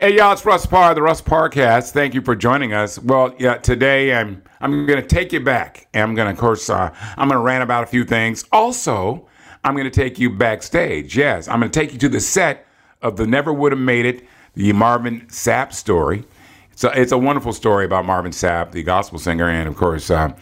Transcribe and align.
Hey 0.00 0.16
y'all, 0.16 0.32
it's 0.32 0.44
Russ 0.44 0.64
Parr, 0.64 0.94
the 0.94 1.02
Russ 1.02 1.20
Parcast. 1.20 1.90
Thank 1.90 2.14
you 2.14 2.22
for 2.22 2.36
joining 2.36 2.72
us. 2.72 3.00
Well, 3.00 3.34
yeah, 3.36 3.56
today 3.56 4.14
I'm 4.14 4.44
I'm 4.60 4.86
going 4.86 5.02
to 5.02 5.04
take 5.04 5.32
you 5.32 5.40
back, 5.40 5.88
and 5.92 6.04
I'm 6.04 6.14
going 6.14 6.26
to, 6.26 6.32
of 6.32 6.38
course, 6.38 6.70
uh, 6.70 6.94
I'm 7.16 7.26
going 7.26 7.36
to 7.36 7.44
rant 7.44 7.64
about 7.64 7.82
a 7.82 7.86
few 7.88 8.04
things. 8.04 8.44
Also, 8.52 9.26
I'm 9.64 9.74
going 9.74 9.90
to 9.90 9.90
take 9.90 10.20
you 10.20 10.30
backstage. 10.30 11.16
Yes, 11.16 11.48
I'm 11.48 11.58
going 11.58 11.72
to 11.72 11.80
take 11.80 11.92
you 11.92 11.98
to 11.98 12.08
the 12.08 12.20
set 12.20 12.64
of 13.02 13.16
the 13.16 13.26
Never 13.26 13.52
Would 13.52 13.72
Have 13.72 13.80
Made 13.80 14.06
It, 14.06 14.24
the 14.54 14.72
Marvin 14.72 15.22
Sapp 15.22 15.72
story. 15.72 16.22
It's 16.70 16.84
a, 16.84 16.92
it's 16.96 17.10
a 17.10 17.18
wonderful 17.18 17.52
story 17.52 17.84
about 17.84 18.04
Marvin 18.04 18.30
Sapp, 18.30 18.70
the 18.70 18.84
gospel 18.84 19.18
singer, 19.18 19.48
and 19.48 19.68
of 19.68 19.74
course, 19.74 20.12
uh, 20.12 20.32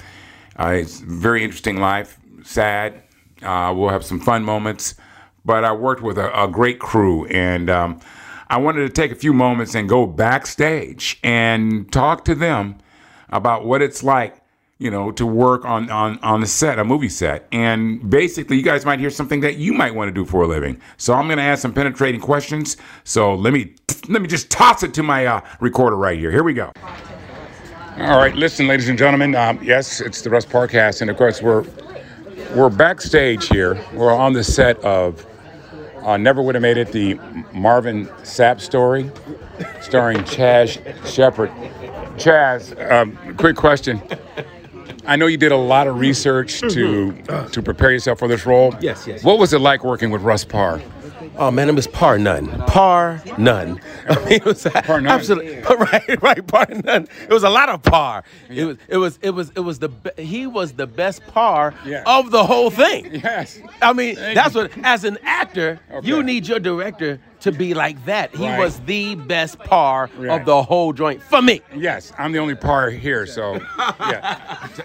uh, 0.60 0.66
it's 0.66 1.00
a 1.00 1.04
very 1.06 1.42
interesting 1.42 1.78
life. 1.78 2.18
Sad. 2.44 3.02
Uh, 3.40 3.72
we'll 3.74 3.88
have 3.88 4.04
some 4.04 4.20
fun 4.20 4.44
moments, 4.44 4.96
but 5.46 5.64
I 5.64 5.72
worked 5.72 6.02
with 6.02 6.18
a, 6.18 6.42
a 6.42 6.46
great 6.46 6.78
crew, 6.78 7.24
and 7.28 7.70
um, 7.70 8.00
I 8.48 8.58
wanted 8.58 8.86
to 8.86 8.88
take 8.90 9.10
a 9.10 9.16
few 9.16 9.32
moments 9.32 9.74
and 9.74 9.88
go 9.88 10.06
backstage 10.06 11.18
and 11.22 11.90
talk 11.92 12.24
to 12.26 12.34
them 12.34 12.78
about 13.28 13.64
what 13.64 13.82
it's 13.82 14.04
like, 14.04 14.36
you 14.78 14.90
know, 14.90 15.10
to 15.12 15.26
work 15.26 15.64
on 15.64 15.90
on 15.90 16.18
on 16.20 16.40
the 16.40 16.46
set, 16.46 16.78
a 16.78 16.84
movie 16.84 17.08
set. 17.08 17.48
And 17.50 18.08
basically, 18.08 18.56
you 18.56 18.62
guys 18.62 18.84
might 18.84 19.00
hear 19.00 19.10
something 19.10 19.40
that 19.40 19.56
you 19.56 19.72
might 19.72 19.94
want 19.94 20.08
to 20.08 20.12
do 20.12 20.24
for 20.24 20.42
a 20.42 20.46
living. 20.46 20.80
So 20.96 21.14
I'm 21.14 21.26
going 21.26 21.38
to 21.38 21.42
ask 21.42 21.62
some 21.62 21.72
penetrating 21.72 22.20
questions. 22.20 22.76
So 23.04 23.34
let 23.34 23.52
me 23.52 23.74
let 24.08 24.22
me 24.22 24.28
just 24.28 24.50
toss 24.50 24.82
it 24.82 24.94
to 24.94 25.02
my 25.02 25.26
uh, 25.26 25.40
recorder 25.60 25.96
right 25.96 26.18
here. 26.18 26.30
Here 26.30 26.44
we 26.44 26.54
go. 26.54 26.72
All 27.98 28.18
right, 28.18 28.34
listen, 28.36 28.66
ladies 28.66 28.90
and 28.90 28.98
gentlemen. 28.98 29.34
Um, 29.34 29.58
yes, 29.62 30.02
it's 30.02 30.20
the 30.20 30.28
Russ 30.28 30.44
Parcast, 30.44 31.00
and 31.00 31.10
of 31.10 31.16
course 31.16 31.40
we're 31.40 31.64
we're 32.54 32.68
backstage 32.68 33.48
here. 33.48 33.82
We're 33.94 34.14
on 34.14 34.34
the 34.34 34.44
set 34.44 34.78
of 34.84 35.26
uh, 36.06 36.16
Never 36.16 36.40
Would 36.40 36.54
Have 36.54 36.62
Made 36.62 36.78
It, 36.78 36.92
the 36.92 37.14
Marvin 37.52 38.06
Sapp 38.22 38.60
story, 38.60 39.10
starring 39.80 40.18
Chaz 40.18 40.78
Shepard. 41.04 41.50
Chaz, 42.16 42.90
um, 42.90 43.36
quick 43.36 43.56
question. 43.56 44.00
I 45.04 45.16
know 45.16 45.26
you 45.26 45.36
did 45.36 45.52
a 45.52 45.56
lot 45.56 45.86
of 45.86 45.98
research 45.98 46.60
to 46.60 47.12
to 47.52 47.62
prepare 47.62 47.90
yourself 47.92 48.18
for 48.18 48.28
this 48.28 48.46
role. 48.46 48.74
Yes, 48.80 49.06
yes. 49.06 49.22
What 49.22 49.38
was 49.38 49.52
it 49.52 49.60
like 49.60 49.84
working 49.84 50.10
with 50.10 50.22
Russ 50.22 50.44
Parr? 50.44 50.80
Oh 51.38 51.50
man, 51.50 51.68
it 51.68 51.74
was 51.74 51.86
par 51.86 52.18
none. 52.18 52.48
Par 52.66 53.22
none. 53.36 53.78
I 54.08 54.14
mean, 54.24 54.32
it 54.32 54.44
was 54.44 54.62
Par 54.64 55.00
none. 55.00 55.06
absolutely 55.12 55.58
right, 55.76 56.22
right. 56.22 56.46
Par 56.46 56.66
none. 56.84 57.06
It 57.22 57.30
was 57.30 57.42
a 57.44 57.50
lot 57.50 57.68
of 57.68 57.82
par. 57.82 58.24
It 58.48 58.64
was, 58.64 58.78
it 58.88 58.96
was, 58.96 59.18
it 59.22 59.30
was, 59.30 59.50
it 59.54 59.60
was 59.60 59.78
the. 59.78 59.88
be- 59.90 60.22
He 60.22 60.46
was 60.46 60.72
the 60.72 60.86
best 60.86 61.26
par 61.26 61.74
Yeah. 61.84 62.02
of 62.06 62.30
the 62.30 62.44
whole 62.44 62.70
thing. 62.70 63.16
Yes. 63.22 63.58
I 63.82 63.92
mean, 63.92 64.14
that's 64.14 64.54
what. 64.54 64.70
As 64.82 65.04
an 65.04 65.18
actor, 65.22 65.78
Okay. 65.92 66.06
you 66.08 66.22
need 66.22 66.46
your 66.48 66.58
director 66.58 67.20
to 67.46 67.52
be 67.52 67.74
like 67.74 68.04
that. 68.06 68.34
He 68.34 68.44
Right. 68.46 68.58
was 68.58 68.80
the 68.80 69.14
best 69.14 69.58
par 69.60 70.10
Right. 70.18 70.38
of 70.40 70.44
the 70.46 70.62
whole 70.62 70.92
joint 70.92 71.22
for 71.22 71.40
me. 71.40 71.62
Yes, 71.74 72.12
I'm 72.18 72.32
the 72.32 72.38
only 72.40 72.54
par 72.56 72.90
here, 72.90 73.24
so 73.26 73.54
yeah. 74.00 74.38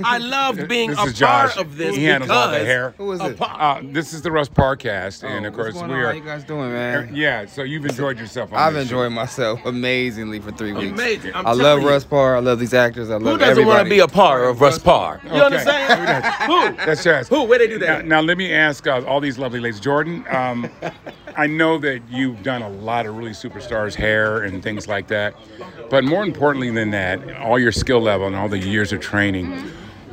I 0.04 0.20
loved 0.20 0.68
being 0.68 0.92
This 0.92 1.00
a 1.00 1.04
is 1.04 1.20
part 1.20 1.58
of 1.58 1.76
this 1.78 1.96
He 1.96 2.06
handles 2.06 2.30
all 2.32 2.48
the 2.48 2.54
because 2.54 2.68
hair. 2.68 2.94
Who 2.98 3.12
is 3.12 3.22
it? 3.22 3.38
par- 3.38 3.58
Uh, 3.60 3.82
this 3.84 4.14
is 4.14 4.22
the 4.22 4.32
Russ 4.32 4.48
Parcast, 4.50 5.24
and 5.24 5.46
of 5.46 5.54
course 5.54 5.74
we 5.76 5.82
are. 5.82 6.06
How 6.08 6.12
you 6.12 6.22
guys 6.22 6.44
doing, 6.44 6.72
man? 6.72 7.10
Yeah, 7.16 7.46
so 7.46 7.64
you've 7.64 7.86
enjoyed 7.86 8.18
yourself. 8.20 8.54
On 8.54 8.60
I've 8.60 8.74
this 8.74 8.84
enjoyed 8.84 9.12
myself 9.12 9.60
amazingly 9.66 10.40
for 10.40 10.52
three 10.52 10.72
weeks. 10.74 10.92
Amazing. 10.94 11.32
I'm 11.36 11.46
I 11.48 11.52
love 11.52 11.58
telling 11.60 11.84
you. 11.84 11.90
Russ 11.90 12.04
Parr. 12.06 12.36
I 12.38 12.40
love 12.40 12.60
these 12.60 12.74
actors. 12.74 13.10
I 13.10 13.16
love 13.16 13.34
Who 13.34 13.38
doesn't 13.40 13.66
want 13.66 13.84
to 13.84 13.90
be 13.90 14.00
a 14.00 14.08
par 14.08 14.46
of 14.46 14.62
Russ 14.62 14.78
Parr? 14.80 15.20
You 15.26 15.30
Okay. 15.32 15.42
understand? 15.42 16.26
Who? 16.46 16.86
That's 16.86 17.04
Chaz. 17.06 17.28
Who? 17.28 17.44
Where 17.44 17.60
they 17.60 17.68
do 17.68 17.80
that? 17.80 18.06
Now, 18.06 18.22
now 18.22 18.28
let 18.28 18.38
me 18.38 18.54
ask 18.54 18.86
uh, 18.88 19.02
all 19.08 19.20
these 19.20 19.38
lovely 19.40 19.60
ladies. 19.60 19.80
Jordan, 19.80 20.24
um, 20.30 20.70
I 21.36 21.48
know 21.48 21.78
that 21.80 22.02
you've 22.10 22.44
done 22.44 22.62
a 22.62 22.70
lot 22.70 23.06
of 23.06 23.18
really 23.18 23.32
superstars' 23.32 23.96
hair 23.96 24.44
and 24.44 24.62
things 24.62 24.88
like 24.88 25.08
that, 25.08 25.36
but 25.90 26.04
more 26.04 26.24
importantly 26.24 26.70
than 26.72 26.92
that, 26.92 27.38
all 27.38 27.60
your 27.60 27.72
skill 27.72 28.02
level 28.02 28.28
and 28.28 28.36
all 28.36 28.50
the 28.50 28.58
years 28.58 28.92
of 28.94 29.00
training. 29.00 29.72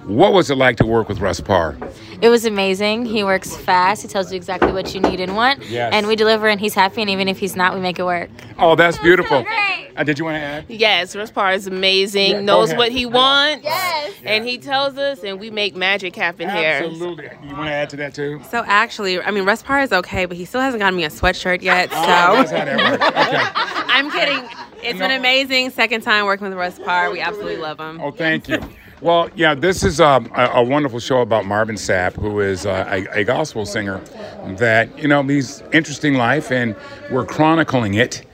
What 0.09 0.33
was 0.33 0.48
it 0.48 0.55
like 0.56 0.78
to 0.78 0.87
work 0.87 1.06
with 1.06 1.20
Russ 1.20 1.39
Parr? 1.39 1.77
It 2.23 2.31
was 2.31 2.47
amazing. 2.47 3.05
He 3.05 3.22
works 3.22 3.55
fast. 3.55 4.00
He 4.00 4.09
tells 4.09 4.33
you 4.33 4.37
exactly 4.38 4.72
what 4.72 4.94
you 4.94 5.03
need 5.03 5.21
and 5.21 5.37
want. 5.37 5.62
Yes. 5.66 5.93
And 5.93 6.06
we 6.06 6.16
deliver, 6.16 6.49
and 6.49 6.59
he's 6.59 6.72
happy. 6.72 7.03
And 7.03 7.10
even 7.10 7.28
if 7.28 7.38
he's 7.38 7.55
not, 7.55 7.75
we 7.75 7.81
make 7.81 7.99
it 7.99 8.05
work. 8.05 8.31
Oh, 8.59 8.75
that's 8.75 8.97
beautiful. 8.97 9.43
great. 9.43 9.91
Uh, 9.94 10.05
did 10.05 10.19
you 10.19 10.25
want 10.25 10.37
to 10.37 10.41
add? 10.41 10.65
Yes, 10.69 11.15
Russ 11.15 11.31
Parr 11.31 11.53
is 11.53 11.66
amazing. 11.66 12.31
Yeah, 12.31 12.41
knows 12.41 12.72
what 12.72 12.91
he 12.91 13.05
wants. 13.05 13.65
Yes. 13.65 14.15
And 14.25 14.47
he 14.47 14.56
tells 14.56 14.97
us, 14.97 15.22
and 15.22 15.38
we 15.38 15.50
make 15.50 15.77
magic 15.77 16.16
happen 16.16 16.49
here. 16.49 16.81
Absolutely. 16.84 17.28
You 17.47 17.54
want 17.54 17.66
to 17.69 17.72
add 17.72 17.91
to 17.91 17.97
that 17.97 18.15
too? 18.15 18.41
So 18.50 18.65
actually, 18.66 19.21
I 19.21 19.31
mean, 19.31 19.44
Russ 19.44 19.62
Parr 19.62 19.81
is 19.83 19.93
okay, 19.93 20.25
but 20.25 20.38
he 20.38 20.47
still 20.47 20.62
hasn't 20.62 20.81
gotten 20.81 20.97
me 20.97 21.04
a 21.04 21.10
sweatshirt 21.10 21.60
yet. 21.60 21.91
So 21.91 21.97
Oh, 21.99 22.03
that's 22.03 22.50
how 22.50 22.65
that 22.65 22.93
works. 22.93 23.04
Okay. 23.04 23.83
I'm 23.93 24.10
kidding. 24.10 24.49
It's 24.83 25.03
an 25.03 25.10
amazing 25.10 25.69
second 25.69 26.00
time 26.00 26.25
working 26.25 26.49
with 26.49 26.56
Russ 26.56 26.78
Parr. 26.78 27.10
We 27.10 27.21
absolutely 27.21 27.59
love 27.59 27.78
him. 27.78 28.00
Oh, 28.00 28.10
thank 28.10 28.49
you. 28.49 28.59
Well, 29.00 29.31
yeah, 29.36 29.54
this 29.54 29.84
is 29.84 30.00
um, 30.00 30.28
a, 30.34 30.47
a 30.54 30.62
wonderful 30.62 30.98
show 30.98 31.20
about 31.20 31.47
Marvin 31.47 31.76
Sapp, 31.76 32.14
who 32.14 32.41
is 32.41 32.66
uh, 32.66 32.84
a, 32.88 33.20
a 33.20 33.25
gospel 33.25 33.64
singer 33.64 34.00
that, 34.56 34.98
you 34.98 35.06
know, 35.06 35.22
he's 35.22 35.62
interesting 35.72 36.14
life, 36.14 36.50
and 36.50 36.75
we're 37.09 37.25
chronicling 37.25 37.94
it. 37.94 38.25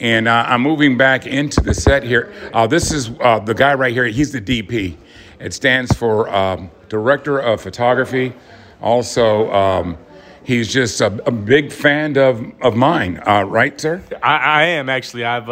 And 0.00 0.26
uh, 0.26 0.46
I'm 0.48 0.62
moving 0.62 0.96
back 0.96 1.26
into 1.26 1.60
the 1.60 1.74
set 1.74 2.04
here. 2.04 2.32
Uh, 2.54 2.66
this 2.66 2.90
is 2.90 3.10
uh, 3.20 3.38
the 3.40 3.52
guy 3.52 3.74
right 3.74 3.92
here. 3.92 4.06
He's 4.06 4.32
the 4.32 4.40
DP. 4.40 4.96
It 5.40 5.52
stands 5.52 5.92
for 5.94 6.34
um, 6.34 6.70
Director 6.88 7.38
of 7.38 7.60
Photography. 7.60 8.32
Also, 8.80 9.52
um, 9.52 9.98
he's 10.42 10.72
just 10.72 11.02
a, 11.02 11.08
a 11.26 11.30
big 11.30 11.70
fan 11.70 12.16
of, 12.16 12.42
of 12.62 12.74
mine, 12.76 13.22
uh, 13.26 13.42
right, 13.42 13.78
sir? 13.78 14.02
I, 14.22 14.36
I 14.36 14.62
am 14.64 14.88
actually. 14.88 15.26
I've 15.26 15.50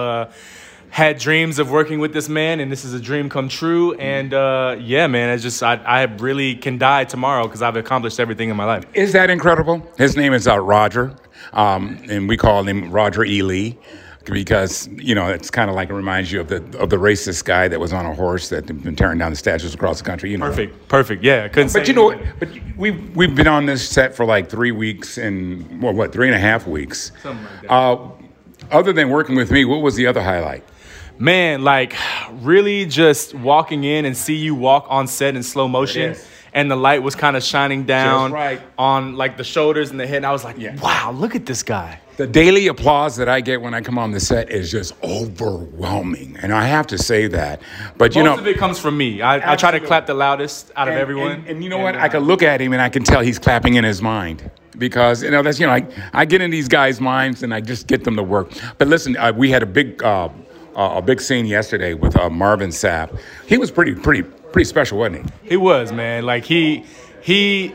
had 0.92 1.16
dreams 1.16 1.58
of 1.58 1.70
working 1.70 2.00
with 2.00 2.12
this 2.12 2.28
man, 2.28 2.60
and 2.60 2.70
this 2.70 2.84
is 2.84 2.92
a 2.92 3.00
dream 3.00 3.30
come 3.30 3.48
true. 3.48 3.94
And 3.94 4.34
uh, 4.34 4.76
yeah, 4.78 5.06
man, 5.06 5.30
it's 5.30 5.42
just 5.42 5.62
I, 5.62 5.76
I 5.76 6.02
really 6.02 6.54
can 6.54 6.76
die 6.76 7.04
tomorrow 7.04 7.44
because 7.44 7.62
I've 7.62 7.76
accomplished 7.76 8.20
everything 8.20 8.50
in 8.50 8.56
my 8.56 8.66
life. 8.66 8.84
Is 8.92 9.14
that 9.14 9.30
incredible? 9.30 9.82
His 9.96 10.18
name 10.18 10.34
is 10.34 10.46
uh, 10.46 10.60
Roger, 10.60 11.16
um, 11.54 11.98
and 12.10 12.28
we 12.28 12.36
call 12.36 12.62
him 12.64 12.90
Roger 12.90 13.24
E. 13.24 13.42
Lee 13.42 13.78
because 14.26 14.86
you 14.92 15.14
know 15.14 15.28
it's 15.28 15.50
kind 15.50 15.70
of 15.70 15.76
like 15.76 15.88
it 15.88 15.94
reminds 15.94 16.30
you 16.30 16.42
of 16.42 16.48
the 16.48 16.56
of 16.78 16.90
the 16.90 16.98
racist 16.98 17.46
guy 17.46 17.68
that 17.68 17.80
was 17.80 17.94
on 17.94 18.04
a 18.04 18.14
horse 18.14 18.50
that 18.50 18.68
had 18.68 18.82
been 18.82 18.94
tearing 18.94 19.16
down 19.16 19.32
the 19.32 19.36
statues 19.36 19.72
across 19.72 19.96
the 19.96 20.04
country. 20.04 20.30
You 20.30 20.36
know. 20.36 20.48
Perfect, 20.50 20.88
perfect. 20.88 21.24
Yeah, 21.24 21.48
couldn't. 21.48 21.72
But 21.72 21.88
you 21.88 21.94
know 21.94 22.10
anything. 22.10 22.34
But 22.38 22.76
we 22.76 22.90
we've 22.90 23.34
been 23.34 23.48
on 23.48 23.64
this 23.64 23.88
set 23.88 24.14
for 24.14 24.26
like 24.26 24.50
three 24.50 24.72
weeks 24.72 25.16
and 25.16 25.82
well, 25.82 25.94
what 25.94 26.12
three 26.12 26.26
and 26.26 26.36
a 26.36 26.38
half 26.38 26.66
weeks. 26.66 27.12
Something 27.22 27.42
like 27.46 27.62
that. 27.62 27.70
Uh, 27.70 28.10
other 28.70 28.92
than 28.92 29.08
working 29.08 29.36
with 29.36 29.50
me, 29.50 29.64
what 29.64 29.80
was 29.80 29.96
the 29.96 30.06
other 30.06 30.22
highlight? 30.22 30.62
Man, 31.18 31.62
like 31.62 31.94
really 32.30 32.86
just 32.86 33.34
walking 33.34 33.84
in 33.84 34.04
and 34.04 34.16
see 34.16 34.36
you 34.36 34.54
walk 34.54 34.86
on 34.88 35.06
set 35.06 35.36
in 35.36 35.42
slow 35.42 35.68
motion. 35.68 36.16
And 36.54 36.70
the 36.70 36.76
light 36.76 37.02
was 37.02 37.14
kind 37.14 37.34
of 37.34 37.42
shining 37.42 37.84
down 37.84 38.30
right. 38.30 38.60
on 38.76 39.16
like 39.16 39.38
the 39.38 39.44
shoulders 39.44 39.90
and 39.90 39.98
the 39.98 40.06
head. 40.06 40.18
And 40.18 40.26
I 40.26 40.32
was 40.32 40.44
like, 40.44 40.58
Yeah. 40.58 40.78
wow, 40.80 41.10
look 41.10 41.34
at 41.34 41.46
this 41.46 41.62
guy. 41.62 41.98
The 42.18 42.26
daily 42.26 42.66
applause 42.66 43.16
that 43.16 43.28
I 43.30 43.40
get 43.40 43.62
when 43.62 43.72
I 43.72 43.80
come 43.80 43.98
on 43.98 44.10
the 44.10 44.20
set 44.20 44.50
is 44.50 44.70
just 44.70 44.92
overwhelming, 45.02 46.36
and 46.42 46.52
I 46.52 46.66
have 46.66 46.86
to 46.88 46.98
say 46.98 47.26
that. 47.28 47.62
But 47.96 48.14
you 48.14 48.22
Most 48.22 48.36
know, 48.36 48.42
of 48.42 48.46
it 48.46 48.58
comes 48.58 48.78
from 48.78 48.98
me. 48.98 49.22
I, 49.22 49.52
I 49.54 49.56
try 49.56 49.70
to 49.70 49.80
clap 49.80 50.06
the 50.06 50.12
loudest 50.12 50.70
out 50.76 50.88
of 50.88 50.94
everyone. 50.94 51.32
And, 51.32 51.46
and 51.48 51.64
you 51.64 51.70
know 51.70 51.78
what? 51.78 51.96
I 51.96 52.10
could 52.10 52.22
look 52.22 52.42
at 52.42 52.60
him 52.60 52.74
and 52.74 52.82
I 52.82 52.90
can 52.90 53.02
tell 53.02 53.22
he's 53.22 53.38
clapping 53.38 53.76
in 53.76 53.84
his 53.84 54.02
mind 54.02 54.50
because 54.76 55.22
you 55.22 55.30
know 55.30 55.42
that's 55.42 55.58
you 55.58 55.66
know 55.66 55.72
I, 55.72 55.86
I 56.12 56.24
get 56.26 56.42
in 56.42 56.50
these 56.50 56.68
guys' 56.68 57.00
minds 57.00 57.42
and 57.42 57.54
I 57.54 57.60
just 57.60 57.86
get 57.86 58.04
them 58.04 58.16
to 58.16 58.22
work. 58.22 58.52
But 58.76 58.88
listen, 58.88 59.16
uh, 59.16 59.32
we 59.34 59.50
had 59.50 59.62
a 59.62 59.66
big 59.66 60.02
uh, 60.02 60.28
uh, 60.76 60.94
a 60.96 61.02
big 61.02 61.20
scene 61.20 61.46
yesterday 61.46 61.94
with 61.94 62.16
uh, 62.16 62.30
Marvin 62.30 62.70
Sapp. 62.70 63.18
He 63.46 63.58
was 63.58 63.70
pretty 63.70 63.94
pretty 63.94 64.22
pretty 64.22 64.64
special, 64.64 64.98
wasn't 64.98 65.30
he? 65.42 65.50
He 65.50 65.56
was, 65.56 65.92
man. 65.92 66.24
Like 66.24 66.44
he 66.44 66.84
he 67.22 67.72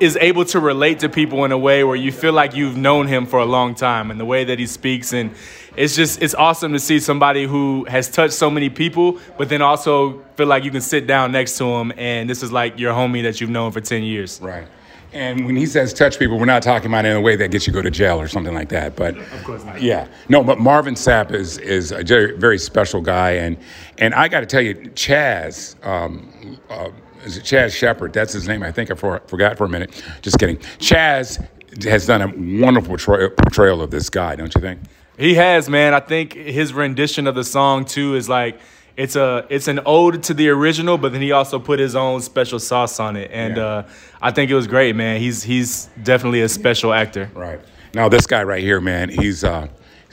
is 0.00 0.16
able 0.16 0.46
to 0.46 0.58
relate 0.58 1.00
to 1.00 1.08
people 1.10 1.44
in 1.44 1.52
a 1.52 1.58
way 1.58 1.84
where 1.84 1.96
you 1.96 2.10
feel 2.10 2.32
like 2.32 2.54
you've 2.54 2.76
known 2.76 3.06
him 3.06 3.26
for 3.26 3.38
a 3.38 3.44
long 3.44 3.74
time 3.74 4.10
and 4.10 4.18
the 4.18 4.24
way 4.24 4.44
that 4.44 4.58
he 4.58 4.66
speaks 4.66 5.12
and 5.12 5.30
it's 5.76 5.94
just 5.94 6.22
it's 6.22 6.34
awesome 6.34 6.72
to 6.72 6.78
see 6.78 6.98
somebody 6.98 7.44
who 7.44 7.84
has 7.84 8.08
touched 8.10 8.32
so 8.32 8.50
many 8.50 8.70
people 8.70 9.18
but 9.36 9.50
then 9.50 9.60
also 9.60 10.18
feel 10.36 10.46
like 10.46 10.64
you 10.64 10.70
can 10.70 10.80
sit 10.80 11.06
down 11.06 11.30
next 11.32 11.58
to 11.58 11.64
him 11.64 11.92
and 11.98 12.30
this 12.30 12.42
is 12.42 12.50
like 12.50 12.78
your 12.78 12.94
homie 12.94 13.22
that 13.22 13.40
you've 13.42 13.50
known 13.50 13.70
for 13.70 13.82
10 13.82 14.02
years. 14.02 14.40
Right. 14.40 14.66
And 15.12 15.44
when 15.44 15.56
he 15.56 15.66
says 15.66 15.92
touch 15.92 16.18
people, 16.18 16.38
we're 16.38 16.44
not 16.44 16.62
talking 16.62 16.88
about 16.88 17.04
in 17.04 17.16
a 17.16 17.20
way 17.20 17.34
that 17.36 17.50
gets 17.50 17.66
you 17.66 17.72
go 17.72 17.82
to 17.82 17.90
jail 17.90 18.20
or 18.20 18.28
something 18.28 18.54
like 18.54 18.68
that. 18.68 18.94
But 18.94 19.16
of 19.16 19.44
course 19.44 19.64
not. 19.64 19.82
Yeah. 19.82 20.06
No, 20.28 20.44
but 20.44 20.58
Marvin 20.60 20.94
Sapp 20.94 21.32
is 21.32 21.58
is 21.58 21.90
a 21.92 22.02
very, 22.04 22.36
very 22.36 22.58
special 22.58 23.00
guy, 23.00 23.32
and 23.32 23.56
and 23.98 24.14
I 24.14 24.28
got 24.28 24.40
to 24.40 24.46
tell 24.46 24.62
you, 24.62 24.74
Chaz. 24.74 25.74
Um, 25.84 26.58
uh, 26.68 26.90
is 27.24 27.36
it 27.36 27.44
Chaz 27.44 27.74
Shepard? 27.74 28.12
That's 28.12 28.32
his 28.32 28.48
name. 28.48 28.62
I 28.62 28.72
think 28.72 28.90
I 28.90 28.94
for, 28.94 29.20
forgot 29.26 29.58
for 29.58 29.64
a 29.64 29.68
minute. 29.68 30.02
Just 30.22 30.38
kidding. 30.38 30.56
Chaz 30.78 31.46
has 31.84 32.06
done 32.06 32.22
a 32.22 32.62
wonderful 32.62 32.90
portrayal, 32.90 33.30
portrayal 33.30 33.82
of 33.82 33.90
this 33.90 34.08
guy, 34.10 34.36
don't 34.36 34.54
you 34.54 34.60
think? 34.60 34.80
He 35.18 35.34
has, 35.34 35.68
man. 35.68 35.92
I 35.92 36.00
think 36.00 36.32
his 36.32 36.72
rendition 36.72 37.26
of 37.26 37.34
the 37.34 37.44
song 37.44 37.84
too 37.84 38.14
is 38.14 38.28
like 38.28 38.58
it's 39.00 39.16
a 39.16 39.46
it's 39.48 39.66
an 39.68 39.80
ode 39.86 40.22
to 40.24 40.34
the 40.34 40.48
original, 40.50 40.98
but 40.98 41.12
then 41.12 41.22
he 41.22 41.32
also 41.32 41.58
put 41.58 41.78
his 41.78 41.96
own 41.96 42.20
special 42.20 42.58
sauce 42.58 43.00
on 43.00 43.16
it, 43.16 43.30
and 43.32 43.56
Yeah. 43.56 43.64
uh, 43.64 43.82
I 44.20 44.30
think 44.30 44.50
it 44.50 44.54
was 44.54 44.66
great, 44.66 44.94
man. 44.94 45.20
He's 45.20 45.42
he's 45.42 45.88
definitely 46.02 46.42
a 46.42 46.48
special 46.48 46.92
actor. 46.92 47.30
Right. 47.34 47.60
Now 47.94 48.08
this 48.10 48.26
guy 48.26 48.42
right 48.44 48.62
here, 48.62 48.80
man, 48.80 49.08
he's 49.08 49.42
uh, 49.42 49.68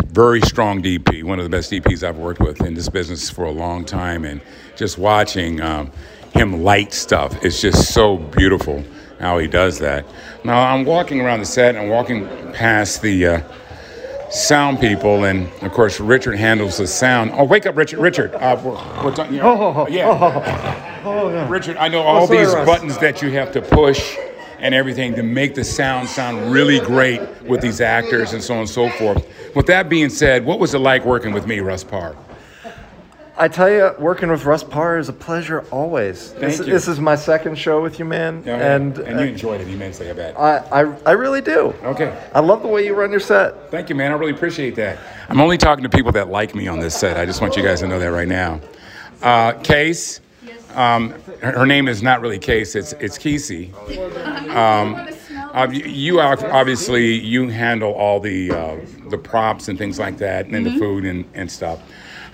very 0.05 0.39
strong 0.41 0.81
DP, 0.81 1.23
one 1.23 1.37
of 1.37 1.43
the 1.43 1.49
best 1.49 1.69
DPs 1.71 2.01
I've 2.03 2.17
worked 2.17 2.39
with 2.39 2.61
in 2.61 2.73
this 2.73 2.87
business 2.87 3.29
for 3.29 3.43
a 3.45 3.51
long 3.51 3.83
time, 3.83 4.23
and 4.23 4.39
just 4.77 4.97
watching 4.97 5.59
um, 5.61 5.91
him 6.33 6.63
light 6.63 6.93
stuff 6.93 7.43
is 7.43 7.61
just 7.61 7.93
so 7.93 8.15
beautiful 8.17 8.83
how 9.19 9.37
he 9.37 9.47
does 9.47 9.79
that. 9.79 10.05
Now 10.45 10.61
I'm 10.73 10.85
walking 10.85 11.19
around 11.19 11.39
the 11.39 11.45
set 11.45 11.75
and 11.75 11.79
I'm 11.79 11.89
walking 11.89 12.25
past 12.53 13.01
the 13.01 13.25
uh, 13.27 13.41
sound 14.29 14.79
people, 14.79 15.25
and 15.25 15.51
of 15.61 15.71
course 15.71 15.99
Richard 15.99 16.35
handles 16.35 16.77
the 16.77 16.87
sound. 16.87 17.31
Oh, 17.33 17.43
wake 17.43 17.65
up, 17.65 17.75
Richard! 17.75 17.99
Richard, 17.99 18.33
uh, 18.35 18.59
we're, 18.63 18.71
we're 19.03 19.15
talking. 19.15 19.35
You 19.35 19.41
know, 19.41 19.87
yeah. 19.89 21.47
Richard, 21.49 21.77
I 21.77 21.87
know 21.87 22.01
all 22.01 22.27
sorry, 22.27 22.39
these 22.39 22.53
Russ. 22.53 22.65
buttons 22.65 22.97
that 22.99 23.21
you 23.21 23.31
have 23.31 23.51
to 23.53 23.61
push 23.61 24.17
and 24.59 24.73
everything 24.73 25.13
to 25.15 25.23
make 25.23 25.55
the 25.55 25.63
sound 25.63 26.09
sound 26.09 26.51
really 26.51 26.79
great 26.79 27.21
with 27.43 27.61
these 27.61 27.79
actors 27.79 28.33
and 28.33 28.43
so 28.43 28.55
on 28.55 28.61
and 28.61 28.69
so 28.69 28.89
forth. 28.89 29.25
With 29.55 29.67
that 29.67 29.87
being 29.89 30.09
said, 30.09 30.45
what 30.45 30.59
was 30.59 30.73
it 30.73 30.79
like 30.79 31.05
working 31.05 31.31
with 31.31 31.45
me, 31.47 31.59
Russ 31.59 31.83
Parr? 31.83 32.15
I 33.39 33.47
tell 33.47 33.69
you, 33.69 33.91
working 33.99 34.29
with 34.29 34.45
Russ 34.45 34.63
Parr 34.63 34.97
is 34.97 35.09
a 35.09 35.13
pleasure 35.13 35.61
always. 35.69 36.33
this, 36.33 36.57
you. 36.57 36.65
this 36.65 36.87
is 36.87 36.99
my 36.99 37.15
second 37.15 37.55
show 37.57 37.83
with 37.83 37.99
you, 37.99 38.05
man, 38.05 38.43
and, 38.47 38.97
and 38.97 39.19
you 39.19 39.27
enjoyed 39.27 39.61
it 39.61 39.67
immensely, 39.67 40.09
I 40.09 40.13
bet. 40.13 40.39
I, 40.39 40.57
I 40.71 40.97
I 41.05 41.11
really 41.11 41.41
do. 41.41 41.73
Okay. 41.83 42.17
I 42.33 42.39
love 42.39 42.63
the 42.63 42.67
way 42.67 42.83
you 42.83 42.95
run 42.95 43.11
your 43.11 43.19
set. 43.19 43.69
Thank 43.69 43.89
you, 43.89 43.95
man. 43.95 44.11
I 44.11 44.15
really 44.15 44.31
appreciate 44.31 44.75
that. 44.75 44.97
I'm 45.29 45.39
only 45.39 45.57
talking 45.57 45.83
to 45.83 45.89
people 45.89 46.11
that 46.13 46.29
like 46.29 46.55
me 46.55 46.67
on 46.67 46.79
this 46.79 46.95
set. 46.95 47.17
I 47.17 47.25
just 47.27 47.39
want 47.41 47.55
you 47.55 47.61
guys 47.61 47.81
to 47.81 47.87
know 47.87 47.99
that 47.99 48.11
right 48.11 48.27
now. 48.27 48.59
Uh, 49.21 49.53
Case, 49.53 50.19
um, 50.73 51.11
her, 51.41 51.59
her 51.59 51.65
name 51.67 51.87
is 51.87 52.01
not 52.01 52.21
really 52.21 52.39
Case. 52.39 52.75
It's 52.75 52.93
it's 52.93 53.17
Kesey. 53.17 53.71
Um, 54.47 54.95
uh, 55.53 55.67
you, 55.71 55.85
you 55.85 56.19
are- 56.19 56.43
obviously 56.51 57.13
you 57.13 57.49
handle 57.49 57.91
all 57.93 58.19
the 58.19 58.49
uh, 58.49 58.77
the 59.09 59.17
props 59.17 59.67
and 59.67 59.77
things 59.77 59.99
like 59.99 60.17
that, 60.17 60.47
and 60.47 60.65
the 60.65 60.77
food 60.79 61.05
and, 61.05 61.25
and 61.35 61.51
stuff. 61.51 61.79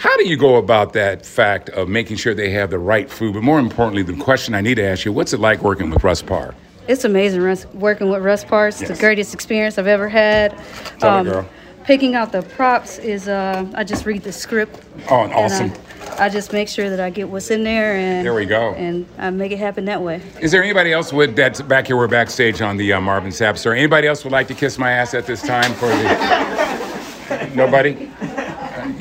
How 0.04 0.18
do 0.18 0.28
you 0.28 0.36
go 0.36 0.58
about 0.58 0.92
that 0.94 1.26
fact 1.26 1.70
of 1.70 1.88
making 1.88 2.18
sure 2.18 2.34
they 2.34 2.50
have 2.50 2.70
the 2.70 2.78
right 2.78 3.10
food? 3.10 3.36
But 3.36 3.44
more 3.44 3.58
importantly, 3.58 4.04
the 4.04 4.22
question 4.22 4.54
I 4.54 4.60
need 4.60 4.76
to 4.76 4.84
ask 4.84 5.06
you: 5.06 5.14
What's 5.14 5.32
it 5.32 5.40
like 5.40 5.62
working 5.62 5.90
with 5.92 6.04
Russ 6.04 6.22
Parr? 6.22 6.54
It's 6.90 7.06
amazing 7.06 7.42
working 7.74 8.10
with 8.10 8.22
Russ 8.22 8.44
Parks. 8.44 8.82
It's 8.82 8.90
Yes. 8.90 8.98
the 8.98 9.02
greatest 9.02 9.34
experience 9.34 9.78
I've 9.78 9.88
ever 9.88 10.10
had. 10.10 10.58
Tell 11.00 11.24
me, 11.24 11.32
girl. 11.32 11.50
Picking 11.86 12.16
out 12.16 12.34
the 12.34 12.42
props 12.42 12.98
is 12.98 13.30
uh, 13.30 13.66
I 13.76 13.86
just 13.86 14.06
read 14.06 14.24
the 14.24 14.34
script. 14.34 14.78
Oh, 15.10 15.24
and 15.24 15.32
awesome. 15.32 15.72
I, 16.20 16.26
I 16.26 16.30
just 16.30 16.52
make 16.52 16.68
sure 16.68 16.90
that 16.90 17.00
I 17.00 17.10
get 17.10 17.30
what's 17.30 17.50
in 17.50 17.64
there 17.64 17.96
and 17.96 18.26
There 18.26 18.34
we 18.34 18.46
go. 18.46 18.74
And 18.74 19.06
I 19.18 19.30
make 19.30 19.54
it 19.54 19.58
happen 19.58 19.86
that 19.86 20.02
way. 20.02 20.22
Is 20.42 20.52
there 20.52 20.62
anybody 20.62 20.92
else 20.92 21.14
with 21.14 21.34
that's 21.34 21.62
back 21.62 21.88
here? 21.88 21.96
We're 21.96 22.10
backstage 22.10 22.62
on 22.62 22.76
the 22.76 22.92
uh, 22.92 23.00
Marvin 23.00 23.32
Sapp 23.32 23.58
story. 23.58 23.80
Anybody 23.80 24.08
else 24.08 24.26
would 24.26 24.34
like 24.34 24.50
to 24.50 24.54
kiss 24.54 24.78
my 24.78 24.92
ass 24.92 25.14
at 25.14 25.26
this 25.26 25.42
time 25.42 25.74
for 25.76 25.88
the? 25.88 27.52
Nobody. 27.56 28.12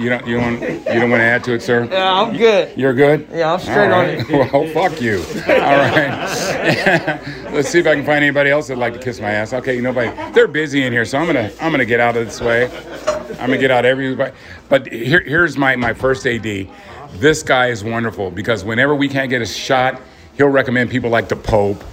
You 0.03 0.09
don't. 0.09 0.27
You 0.27 0.41
don't. 0.41 0.61
You 0.61 1.01
don't 1.01 1.11
want 1.11 1.21
to 1.21 1.25
add 1.25 1.45
to 1.45 1.53
it, 1.53 1.63
sir. 1.63 1.85
Yeah, 1.85 2.13
I'm 2.13 2.37
good. 2.37 2.77
You're 2.77 2.93
good. 2.93 3.29
Yeah, 3.31 3.53
I'm 3.53 3.61
straight 3.61 3.91
All 3.91 4.01
on 4.01 4.09
it. 4.09 4.29
Well, 4.53 4.67
fuck 4.69 5.01
you. 5.01 5.19
All 5.47 5.79
right. 5.79 7.21
Let's 7.53 7.69
see 7.69 7.79
if 7.79 7.87
I 7.87 7.95
can 7.95 8.05
find 8.05 8.25
anybody 8.25 8.51
else 8.51 8.67
that'd 8.69 8.81
like 8.81 8.95
to 8.95 8.99
kiss 8.99 9.21
my 9.21 9.31
ass. 9.31 9.53
Okay, 9.53 9.81
nobody. 9.81 10.11
They're 10.33 10.49
busy 10.49 10.83
in 10.83 10.93
here, 10.93 11.05
so 11.05 11.19
I'm 11.19 11.27
gonna. 11.27 11.51
I'm 11.61 11.71
gonna 11.71 11.85
get 11.85 12.01
out 12.01 12.17
of 12.17 12.27
this 12.27 12.41
way. 12.41 12.65
I'm 13.39 13.49
gonna 13.49 13.59
get 13.59 13.71
out 13.71 13.85
everybody. 13.85 14.33
But 14.69 14.87
here, 14.91 15.21
here's 15.21 15.57
my 15.57 15.77
my 15.77 15.95
first 15.95 16.27
AD. 16.27 16.69
This 17.15 17.43
guy 17.43 17.69
is 17.69 17.85
wonderful 17.85 18.31
because 18.31 18.65
whenever 18.65 18.95
we 18.95 19.09
can't 19.09 19.31
get 19.31 19.43
a 19.43 19.47
shot, 19.47 20.01
he'll 20.37 20.49
recommend 20.49 20.91
people 20.91 21.11
like 21.11 21.29
the 21.29 21.37
Pope. 21.37 21.85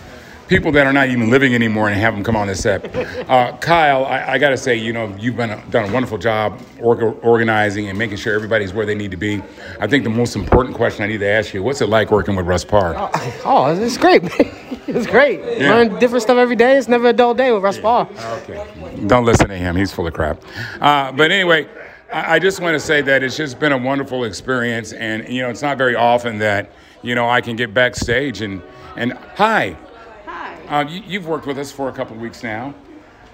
People 0.50 0.72
that 0.72 0.88
are 0.88 0.94
not 0.94 1.10
even 1.10 1.30
living 1.30 1.54
anymore 1.54 1.90
and 1.90 2.00
have 2.00 2.16
them 2.16 2.24
come 2.24 2.36
on 2.36 2.48
the 2.48 2.56
set. 2.56 2.84
Uh, 3.30 3.56
Kyle, 3.58 4.04
I, 4.06 4.32
I 4.34 4.38
got 4.40 4.50
to 4.50 4.58
say, 4.58 4.76
you 4.76 4.92
know, 4.92 5.16
you've 5.20 5.38
been 5.38 5.52
a, 5.52 5.64
done 5.70 5.88
a 5.88 5.94
wonderful 5.94 6.18
job 6.18 6.60
org- 6.80 7.24
organizing 7.24 7.88
and 7.88 8.00
making 8.00 8.18
sure 8.18 8.34
everybody's 8.34 8.74
where 8.74 8.84
they 8.84 8.96
need 8.96 9.12
to 9.12 9.18
be. 9.18 9.44
I 9.80 9.86
think 9.86 10.04
the 10.04 10.10
most 10.10 10.36
important 10.36 10.76
question 10.76 11.04
I 11.04 11.08
need 11.08 11.20
to 11.20 11.28
ask 11.28 11.54
you: 11.54 11.62
What's 11.62 11.82
it 11.82 11.88
like 11.90 12.10
working 12.10 12.36
with 12.36 12.48
Russ 12.48 12.66
Parr? 12.66 12.96
Oh, 13.46 13.78
it's 13.80 13.98
great. 13.98 14.24
it's 14.88 15.06
great. 15.06 15.40
Yeah. 15.40 15.70
Learn 15.70 16.00
different 16.00 16.24
stuff 16.24 16.40
every 16.40 16.56
day. 16.56 16.80
It's 16.80 16.88
never 16.88 17.10
a 17.10 17.14
dull 17.14 17.36
day 17.36 17.52
with 17.52 17.62
Russ 17.62 17.80
Paul. 17.80 18.10
Okay. 18.18 19.06
Don't 19.06 19.26
listen 19.26 19.50
to 19.50 19.56
him. 19.56 19.76
He's 19.76 19.94
full 19.94 20.08
of 20.08 20.14
crap. 20.14 20.42
Uh, 20.82 21.12
but 21.12 21.32
anyway, 21.32 21.68
I, 22.12 22.36
I 22.36 22.40
just 22.40 22.60
want 22.60 22.74
to 22.74 22.80
say 22.80 23.04
that 23.04 23.22
it's 23.22 23.38
just 23.38 23.60
been 23.60 23.72
a 23.72 23.78
wonderful 23.78 24.24
experience, 24.24 24.94
and 24.94 25.30
you 25.30 25.44
know, 25.44 25.52
it's 25.52 25.62
not 25.62 25.78
very 25.78 25.96
often 25.96 26.40
that 26.40 26.72
you 27.04 27.14
know 27.14 27.30
I 27.30 27.40
can 27.40 27.56
get 27.56 27.72
backstage 27.72 28.42
and 28.42 28.64
and 28.96 29.14
hi. 29.14 29.78
Uh, 30.70 30.86
you, 30.88 31.02
you've 31.08 31.28
worked 31.28 31.48
with 31.48 31.58
us 31.58 31.72
for 31.72 31.90
a 31.90 31.92
couple 31.92 32.16
of 32.16 32.22
weeks 32.22 32.44
now. 32.44 32.74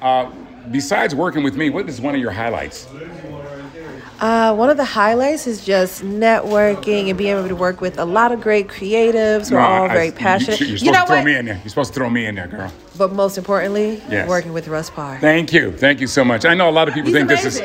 Uh, 0.02 0.32
besides 0.72 1.14
working 1.16 1.44
with 1.44 1.56
me, 1.56 1.70
what 1.70 1.88
is 1.90 2.00
one 2.00 2.16
of 2.16 2.22
your 2.22 2.32
highlights? 2.32 2.88
Uh, 4.20 4.56
one 4.56 4.70
of 4.70 4.78
the 4.78 4.86
highlights 4.86 5.46
is 5.46 5.66
just 5.66 6.02
networking 6.04 7.10
and 7.10 7.18
being 7.18 7.36
able 7.38 7.48
to 7.50 7.56
work 7.56 7.82
with 7.82 7.98
a 8.00 8.06
lot 8.06 8.32
of 8.32 8.40
great 8.40 8.68
creatives 8.68 9.50
who 9.50 9.58
are 9.58 9.60
all 9.66 9.90
I- 9.90 9.94
very 9.94 10.06
you- 10.08 10.12
passionate. 10.14 10.60
You're 10.62 10.70
You, 10.70 10.78
supposed 10.78 10.94
know 10.94 11.02
to 11.02 11.08
throw 11.08 11.16
what? 11.18 11.26
me 11.26 11.36
in 11.36 11.46
there. 11.46 11.56
You're 11.64 11.70
supposed 11.70 11.94
to 11.94 12.00
throw 12.00 12.10
me 12.10 12.26
in 12.26 12.36
there, 12.36 12.48
girl. 12.48 12.72
But 12.98 13.12
most 13.12 13.38
importantly, 13.38 14.02
Yes. 14.10 14.30
working 14.30 14.54
with 14.54 14.68
Russ 14.70 14.90
Parr. 14.90 15.18
Thank 15.20 15.52
you. 15.52 15.72
Thank 15.74 16.00
you 16.00 16.08
so 16.08 16.24
much. 16.24 16.46
I 16.46 16.54
know 16.54 16.70
a 16.70 16.72
lot 16.72 16.88
of 16.88 16.94
people 16.94 17.10
He's 17.10 17.18
think 17.18 17.28
this 17.28 17.44
is. 17.46 17.62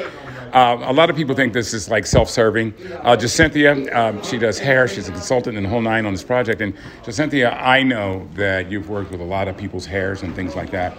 Uh, 0.52 0.78
a 0.82 0.92
lot 0.92 1.10
of 1.10 1.16
people 1.16 1.34
think 1.34 1.52
this 1.52 1.72
is 1.72 1.88
like 1.88 2.06
self-serving. 2.06 2.74
Uh, 3.02 3.16
Jacynthia, 3.16 3.94
um, 3.94 4.22
she 4.22 4.36
does 4.38 4.58
hair. 4.58 4.88
She's 4.88 5.08
a 5.08 5.12
consultant 5.12 5.56
in 5.56 5.62
the 5.62 5.68
whole 5.68 5.80
nine 5.80 6.06
on 6.06 6.12
this 6.12 6.24
project. 6.24 6.60
And 6.60 6.74
Jacynthia, 7.04 7.56
I 7.60 7.82
know 7.82 8.28
that 8.34 8.70
you've 8.70 8.88
worked 8.88 9.10
with 9.10 9.20
a 9.20 9.24
lot 9.24 9.48
of 9.48 9.56
people's 9.56 9.86
hairs 9.86 10.22
and 10.22 10.34
things 10.34 10.56
like 10.56 10.70
that. 10.70 10.98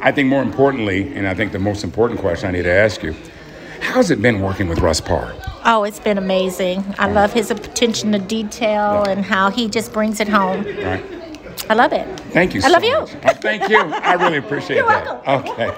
I 0.00 0.12
think 0.12 0.28
more 0.28 0.42
importantly, 0.42 1.12
and 1.14 1.26
I 1.28 1.34
think 1.34 1.52
the 1.52 1.58
most 1.58 1.84
important 1.84 2.20
question 2.20 2.48
I 2.48 2.52
need 2.52 2.62
to 2.62 2.72
ask 2.72 3.02
you, 3.02 3.14
how's 3.80 4.10
it 4.10 4.22
been 4.22 4.40
working 4.40 4.68
with 4.68 4.80
Russ 4.80 5.00
Parr? 5.00 5.34
Oh, 5.64 5.84
it's 5.84 6.00
been 6.00 6.18
amazing. 6.18 6.84
I 6.98 7.10
love 7.10 7.32
his 7.32 7.50
attention 7.50 8.12
to 8.12 8.18
detail 8.18 9.04
and 9.04 9.24
how 9.24 9.50
he 9.50 9.68
just 9.68 9.92
brings 9.92 10.20
it 10.20 10.28
home. 10.28 10.64
Right. 10.64 11.21
I 11.68 11.74
love 11.74 11.92
it. 11.92 12.06
Thank 12.32 12.54
you. 12.54 12.60
I 12.60 12.64
so 12.66 12.72
love 12.72 12.84
you. 12.84 13.00
much. 13.00 13.14
Uh, 13.24 13.34
thank 13.34 13.68
you. 13.68 13.78
I 13.78 14.14
really 14.14 14.38
appreciate 14.44 14.76
You're 14.78 14.88
that. 14.88 15.26
Okay. 15.28 15.70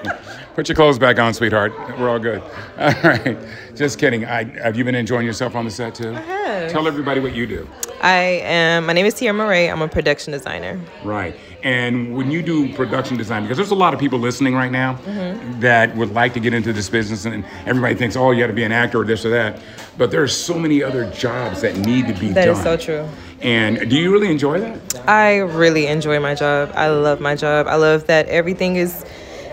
Put 0.55 0.69
your 0.69 0.75
clothes 0.75 0.97
back 0.97 1.19
on, 1.19 1.33
sweetheart. 1.33 1.73
We're 1.99 2.09
all 2.09 2.19
good. 2.19 2.41
All 2.77 2.91
right. 3.03 3.37
Just 3.75 3.99
kidding. 3.99 4.25
I, 4.25 4.43
have 4.61 4.77
you 4.77 4.83
been 4.83 4.95
enjoying 4.95 5.25
yourself 5.25 5.53
on 5.55 5.65
the 5.65 5.71
set 5.71 5.95
too? 5.95 6.11
I 6.15 6.19
have. 6.21 6.71
Tell 6.71 6.87
everybody 6.87 7.19
what 7.19 7.35
you 7.35 7.45
do. 7.45 7.67
I 8.01 8.39
am. 8.43 8.85
My 8.85 8.93
name 8.93 9.05
is 9.05 9.13
Tia 9.15 9.33
Murray. 9.33 9.69
I'm 9.69 9.81
a 9.81 9.87
production 9.87 10.31
designer. 10.31 10.79
Right. 11.03 11.35
And 11.63 12.15
when 12.15 12.29
you 12.31 12.41
do 12.41 12.71
production 12.73 13.17
design, 13.17 13.41
because 13.43 13.57
there's 13.57 13.71
a 13.71 13.75
lot 13.75 13.93
of 13.93 13.99
people 13.99 14.19
listening 14.19 14.53
right 14.53 14.71
now 14.71 14.95
Mhm. 15.07 15.59
that 15.61 15.95
would 15.95 16.13
like 16.13 16.33
to 16.35 16.39
get 16.39 16.53
into 16.53 16.71
this 16.71 16.87
business, 16.89 17.25
and 17.25 17.43
everybody 17.65 17.95
thinks, 17.95 18.15
oh, 18.15 18.31
you 18.31 18.39
got 18.41 18.47
to 18.47 18.53
be 18.53 18.63
an 18.63 18.71
actor 18.71 19.01
or 19.01 19.03
this 19.05 19.25
or 19.25 19.29
that. 19.31 19.59
But 19.97 20.11
there's 20.11 20.35
so 20.35 20.59
many 20.59 20.83
other 20.83 21.09
jobs 21.11 21.61
that 21.61 21.75
need 21.77 22.07
to 22.07 22.13
be 22.13 22.27
That 22.31 22.45
done. 22.45 22.53
That 22.53 22.57
is 22.57 22.63
so 22.63 22.77
true. 22.77 23.07
And 23.45 23.87
do 23.91 23.95
you 23.95 24.11
really 24.11 24.31
enjoy 24.31 24.59
that? 24.59 25.07
I 25.07 25.37
really 25.37 25.85
enjoy 25.85 26.19
my 26.19 26.33
job. 26.33 26.71
I 26.73 26.89
love 26.89 27.19
my 27.21 27.35
job. 27.35 27.67
I 27.67 27.75
love 27.75 28.07
that 28.07 28.27
everything 28.27 28.75
is. 28.75 29.05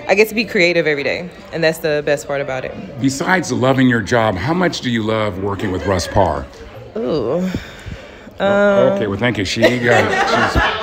I 0.08 0.14
get 0.14 0.28
to 0.30 0.34
be 0.34 0.46
creative 0.46 0.86
every 0.86 1.02
day, 1.02 1.28
and 1.52 1.62
that's 1.62 1.78
the 1.78 2.02
best 2.06 2.26
part 2.26 2.40
about 2.40 2.64
it. 2.64 2.72
Besides 3.02 3.52
loving 3.52 3.90
your 3.90 4.00
job, 4.00 4.34
how 4.34 4.54
much 4.54 4.80
do 4.80 4.90
you 4.90 5.02
love 5.02 5.42
working 5.42 5.70
with 5.70 5.84
Russ 5.86 6.08
Parr? 6.08 6.46
Ooh. 6.96 7.48
Um, 8.40 8.48
okay, 8.94 9.06
well, 9.08 9.18
thank 9.18 9.36
you. 9.36 9.44
She 9.44 9.60
got 9.60 10.10
it. 10.10 10.28
She's- 10.54 10.78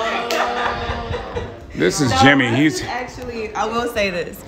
this 1.74 2.00
is 2.00 2.12
Jimmy. 2.20 2.54
He's 2.54 2.80
actually. 2.82 3.52
I 3.54 3.64
will 3.64 3.92
say 3.92 4.10
this. 4.10 4.40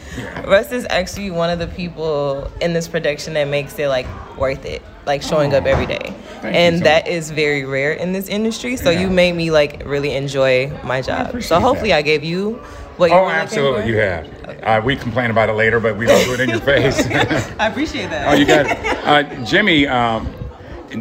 Russ 0.46 0.70
is 0.70 0.86
actually 0.88 1.30
one 1.32 1.50
of 1.50 1.58
the 1.58 1.66
people 1.66 2.48
in 2.60 2.74
this 2.74 2.86
production 2.86 3.34
that 3.34 3.48
makes 3.48 3.76
it 3.78 3.88
like 3.88 4.06
worth 4.36 4.64
it, 4.64 4.82
like 5.06 5.22
showing 5.22 5.52
up 5.52 5.64
every 5.64 5.86
day, 5.86 6.14
Thank 6.42 6.56
and 6.56 6.78
so 6.78 6.84
that 6.84 7.06
is 7.08 7.30
very 7.30 7.64
rare 7.64 7.92
in 7.92 8.12
this 8.12 8.28
industry. 8.28 8.76
So 8.76 8.90
Yeah. 8.90 9.00
you 9.02 9.10
made 9.10 9.32
me 9.34 9.50
like 9.50 9.82
really 9.86 10.14
enjoy 10.14 10.70
my 10.84 11.00
job. 11.00 11.42
So 11.42 11.60
hopefully 11.60 11.92
I 11.92 12.02
gave 12.02 12.24
you 12.24 12.54
what 12.96 13.10
you 13.10 13.16
Oh, 13.16 13.28
absolutely, 13.28 13.88
you 13.88 13.96
have. 13.98 14.26
Uh, 14.62 14.80
we 14.84 14.96
complain 14.96 15.30
about 15.30 15.48
it 15.48 15.52
later, 15.54 15.80
but 15.80 15.96
we 15.96 16.04
don't 16.06 16.24
do 16.24 16.34
it 16.34 16.40
in 16.40 16.48
your 16.50 16.60
face. 16.74 17.06
I 17.58 17.68
appreciate 17.68 18.10
that. 18.10 18.28
oh, 18.28 18.34
you 18.34 18.44
got 18.44 18.66
it. 18.66 18.78
Uh, 19.02 19.22
Jimmy, 19.44 19.86
um, 19.86 20.28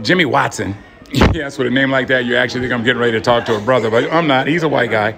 Jimmy 0.01 0.25
Watson. 0.25 0.75
yes, 1.33 1.57
with 1.57 1.67
a 1.67 1.69
name 1.69 1.91
like 1.91 2.07
that, 2.07 2.25
you 2.25 2.35
actually 2.35 2.61
think 2.61 2.71
I'm 2.73 2.83
getting 2.83 2.99
ready 3.01 3.11
to 3.13 3.21
talk 3.21 3.45
to 3.45 3.55
a 3.57 3.61
brother, 3.61 3.91
but 3.91 4.11
I'm 4.11 4.27
not. 4.27 4.47
He's 4.47 4.63
a 4.63 4.69
white 4.69 4.89
guy. 4.89 5.11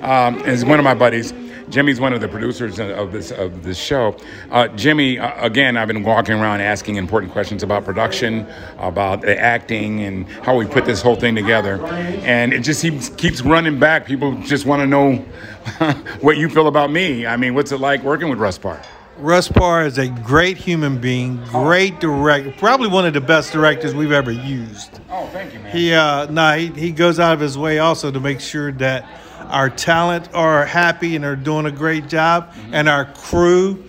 Um, 0.00 0.38
and 0.38 0.48
he's 0.48 0.64
one 0.64 0.78
of 0.78 0.84
my 0.84 0.94
buddies. 0.94 1.32
Jimmy's 1.70 2.00
one 2.00 2.12
of 2.12 2.20
the 2.20 2.28
producers 2.28 2.78
of 2.80 3.12
this 3.12 3.30
of 3.30 3.62
this 3.62 3.78
show. 3.78 4.16
Uh, 4.50 4.68
Jimmy, 4.68 5.18
uh, 5.18 5.44
again, 5.44 5.76
I've 5.76 5.88
been 5.88 6.02
walking 6.02 6.34
around 6.34 6.60
asking 6.60 6.96
important 6.96 7.32
questions 7.32 7.62
about 7.62 7.84
production, 7.84 8.46
about 8.78 9.22
the 9.22 9.38
acting, 9.38 10.00
and 10.00 10.28
how 10.28 10.56
we 10.56 10.66
put 10.66 10.84
this 10.84 11.00
whole 11.00 11.16
thing 11.16 11.34
together. 11.34 11.84
And 11.86 12.52
it 12.52 12.60
just 12.60 12.82
keeps 12.82 13.08
keeps 13.10 13.40
running 13.42 13.78
back. 13.78 14.04
People 14.04 14.34
just 14.42 14.66
want 14.66 14.80
to 14.80 14.86
know 14.86 15.14
what 16.20 16.36
you 16.36 16.48
feel 16.48 16.66
about 16.66 16.90
me. 16.90 17.26
I 17.26 17.36
mean, 17.36 17.54
what's 17.54 17.72
it 17.72 17.78
like 17.78 18.02
working 18.02 18.28
with 18.28 18.38
Russ 18.38 18.58
Parr? 18.58 18.82
Russ 19.18 19.48
Parr 19.48 19.84
is 19.84 19.98
a 19.98 20.08
great 20.08 20.56
human 20.56 20.98
being, 20.98 21.44
great 21.44 22.00
director, 22.00 22.54
probably 22.56 22.88
one 22.88 23.04
of 23.04 23.12
the 23.12 23.20
best 23.20 23.52
directors 23.52 23.94
we've 23.94 24.12
ever 24.12 24.30
used. 24.30 24.98
Oh, 25.10 25.26
thank 25.26 25.52
you, 25.52 25.60
man. 25.60 25.76
He, 25.76 25.92
uh, 25.92 26.24
nah, 26.30 26.54
he, 26.54 26.68
he 26.68 26.90
goes 26.90 27.20
out 27.20 27.34
of 27.34 27.40
his 27.40 27.58
way 27.58 27.80
also 27.80 28.10
to 28.10 28.18
make 28.18 28.40
sure 28.40 28.72
that 28.72 29.06
our 29.50 29.68
talent 29.68 30.28
are 30.32 30.64
happy 30.64 31.16
and 31.16 31.24
are 31.24 31.36
doing 31.36 31.66
a 31.66 31.72
great 31.72 32.08
job, 32.08 32.54
and 32.72 32.88
our 32.88 33.04
crew 33.12 33.84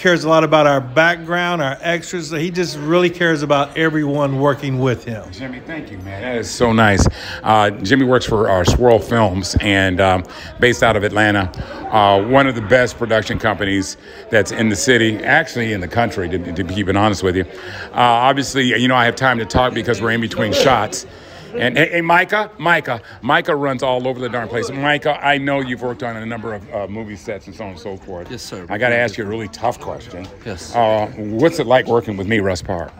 cares 0.00 0.24
a 0.24 0.28
lot 0.28 0.44
about 0.44 0.66
our 0.66 0.80
background, 0.80 1.60
our 1.60 1.76
extras. 1.82 2.30
He 2.30 2.50
just 2.50 2.78
really 2.78 3.10
cares 3.10 3.42
about 3.42 3.76
everyone 3.76 4.40
working 4.40 4.78
with 4.78 5.04
him. 5.04 5.30
Jimmy, 5.30 5.60
thank 5.60 5.90
you, 5.90 5.98
man. 5.98 6.22
That 6.22 6.36
is 6.38 6.50
so 6.50 6.72
nice. 6.72 7.06
Uh, 7.42 7.68
Jimmy 7.70 8.06
works 8.06 8.24
for 8.24 8.48
uh, 8.48 8.64
Swirl 8.64 8.98
Films 8.98 9.56
and 9.60 10.00
um, 10.00 10.24
based 10.58 10.82
out 10.82 10.96
of 10.96 11.04
Atlanta. 11.04 11.52
Uh, 11.94 12.26
one 12.26 12.46
of 12.46 12.54
the 12.54 12.62
best 12.62 12.96
production 12.96 13.38
companies 13.38 13.98
that's 14.30 14.52
in 14.52 14.70
the 14.70 14.76
city, 14.76 15.18
actually 15.18 15.74
in 15.74 15.82
the 15.82 15.88
country, 15.88 16.30
to, 16.30 16.52
to 16.54 16.64
keep 16.64 16.88
it 16.88 16.96
honest 16.96 17.22
with 17.22 17.36
you. 17.36 17.44
Uh, 17.92 17.96
obviously, 17.96 18.74
you 18.80 18.88
know, 18.88 18.96
I 18.96 19.04
have 19.04 19.16
time 19.16 19.38
to 19.38 19.44
talk 19.44 19.74
because 19.74 20.00
we're 20.00 20.12
in 20.12 20.22
between 20.22 20.54
shots. 20.54 21.04
And 21.54 21.76
hey, 21.76 21.90
hey, 21.90 22.00
Micah, 22.00 22.50
Micah, 22.58 23.00
Micah 23.22 23.56
runs 23.56 23.82
all 23.82 24.06
over 24.06 24.20
the 24.20 24.28
darn 24.28 24.48
place. 24.48 24.70
Micah, 24.70 25.24
I 25.24 25.38
know 25.38 25.60
you've 25.60 25.82
worked 25.82 26.02
on 26.02 26.16
a 26.16 26.26
number 26.26 26.54
of 26.54 26.74
uh, 26.74 26.86
movie 26.86 27.16
sets 27.16 27.46
and 27.46 27.56
so 27.56 27.64
on 27.64 27.70
and 27.70 27.78
so 27.78 27.96
forth. 27.96 28.30
Yes, 28.30 28.42
sir. 28.42 28.66
I 28.68 28.78
got 28.78 28.90
to 28.90 28.96
ask 28.96 29.18
you 29.18 29.24
a 29.24 29.26
really 29.26 29.48
tough 29.48 29.80
question. 29.80 30.26
Yes. 30.44 30.74
Uh, 30.74 31.06
what's 31.16 31.58
it 31.58 31.66
like 31.66 31.86
working 31.86 32.16
with 32.16 32.26
me, 32.26 32.40
Russ 32.40 32.62
Parr? 32.62 32.92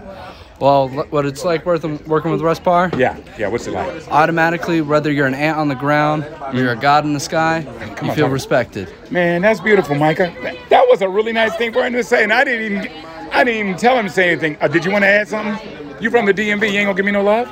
Well, 0.61 0.89
what 0.89 1.25
it's 1.25 1.43
like 1.43 1.65
working 1.65 2.05
working 2.05 2.31
with 2.31 2.43
Russ 2.43 2.61
Parr? 2.61 2.91
Yeah, 2.95 3.19
yeah. 3.39 3.49
What's 3.49 3.67
it 3.67 3.73
like? 3.73 4.07
Automatically, 4.09 4.83
whether 4.83 5.11
you're 5.11 5.27
an 5.27 5.35
ant 5.35 5.57
on 5.57 5.69
the 5.69 5.75
ground 5.75 6.25
or 6.25 6.55
you're 6.55 6.73
a 6.73 6.77
god 6.77 7.07
in 7.07 7.15
the 7.15 7.21
sky, 7.21 7.61
you 8.03 8.11
on, 8.11 8.15
feel 8.15 8.29
respected. 8.29 8.93
Man, 9.11 9.41
that's 9.41 9.61
beautiful, 9.61 9.95
Micah. 9.95 10.35
That, 10.43 10.57
that 10.69 10.87
was 10.87 11.01
a 11.01 11.09
really 11.09 11.33
nice 11.33 11.57
thing 11.57 11.73
for 11.73 11.83
him 11.83 11.95
to 11.95 12.05
say, 12.05 12.25
and 12.25 12.33
I 12.33 12.45
didn't 12.45 12.73
even, 12.73 13.05
I 13.33 13.43
didn't 13.43 13.69
even 13.69 13.81
tell 13.81 13.97
him 13.99 14.05
to 14.05 14.13
say 14.13 14.33
anything. 14.33 14.59
Uh, 14.61 14.69
did 14.69 14.85
you 14.85 14.91
want 14.91 15.03
to 15.05 15.09
add 15.09 15.29
something? 15.29 15.57
You 15.99 16.11
from 16.11 16.27
the 16.27 16.35
DMV? 16.35 16.71
You 16.73 16.79
ain't 16.79 16.87
gonna 16.89 16.95
give 16.95 17.07
me 17.07 17.13
no 17.13 17.23
love? 17.23 17.49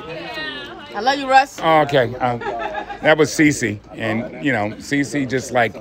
I 0.99 1.01
love 1.01 1.17
you, 1.17 1.29
Russ. 1.29 1.57
Oh, 1.63 1.79
okay. 1.83 2.13
Uh, 2.15 2.35
that 3.03 3.17
was 3.17 3.29
Cece, 3.31 3.79
and 3.93 4.43
you 4.43 4.51
know, 4.51 4.71
Cece 4.71 5.29
just 5.29 5.51
like 5.51 5.73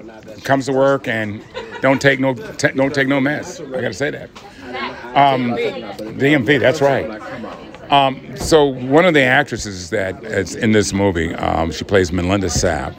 comes 0.45 0.67
to 0.67 0.73
work 0.73 1.09
and 1.09 1.43
don't 1.81 2.01
take 2.01 2.21
no 2.21 2.35
t- 2.35 2.69
don't 2.69 2.95
take 2.95 3.09
no 3.09 3.21
mess. 3.21 3.59
I 3.59 3.65
gotta 3.65 3.93
say 3.95 4.13
that. 4.13 4.31
Um, 5.17 5.57
DMV, 5.57 6.61
that's 6.61 6.81
right. 6.81 7.21
Um, 7.91 8.37
so 8.37 8.67
one 8.67 9.05
of 9.07 9.13
the 9.13 9.23
actresses 9.23 9.91
that 9.91 10.23
is 10.23 10.55
in 10.55 10.71
this 10.71 10.93
movie, 10.93 11.35
um, 11.35 11.73
she 11.73 11.83
plays 11.83 12.13
MaLinda 12.13 12.45
Sapp. 12.45 12.95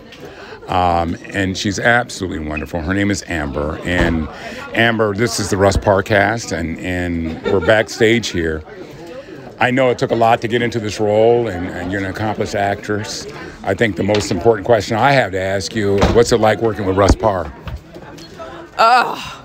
Um, 0.69 1.15
and 1.33 1.57
she's 1.57 1.79
absolutely 1.79 2.45
wonderful. 2.45 2.81
Her 2.81 2.93
name 2.93 3.09
is 3.11 3.23
Amber, 3.27 3.79
and 3.85 4.27
Amber, 4.73 5.15
this 5.15 5.39
is 5.39 5.49
the 5.49 5.57
Russ 5.57 5.77
Parcast, 5.77 6.51
and, 6.51 6.77
and 6.79 7.41
we're 7.45 7.65
backstage 7.65 8.27
here. 8.27 8.61
I 9.59 9.71
know 9.71 9.89
it 9.89 9.97
took 9.99 10.11
a 10.11 10.15
lot 10.15 10.41
to 10.41 10.47
get 10.47 10.61
into 10.61 10.79
this 10.79 10.99
role, 10.99 11.47
and, 11.47 11.67
and 11.67 11.91
you're 11.91 12.03
an 12.03 12.09
accomplished 12.09 12.55
actress. 12.55 13.27
I 13.63 13.73
think 13.73 13.95
the 13.97 14.03
most 14.03 14.31
important 14.31 14.65
question 14.65 14.97
I 14.97 15.11
have 15.11 15.31
to 15.33 15.39
ask 15.39 15.75
you: 15.75 15.97
What's 16.13 16.31
it 16.31 16.39
like 16.39 16.61
working 16.61 16.85
with 16.85 16.97
Russ 16.97 17.15
Parr? 17.15 17.53
Oh. 18.77 19.35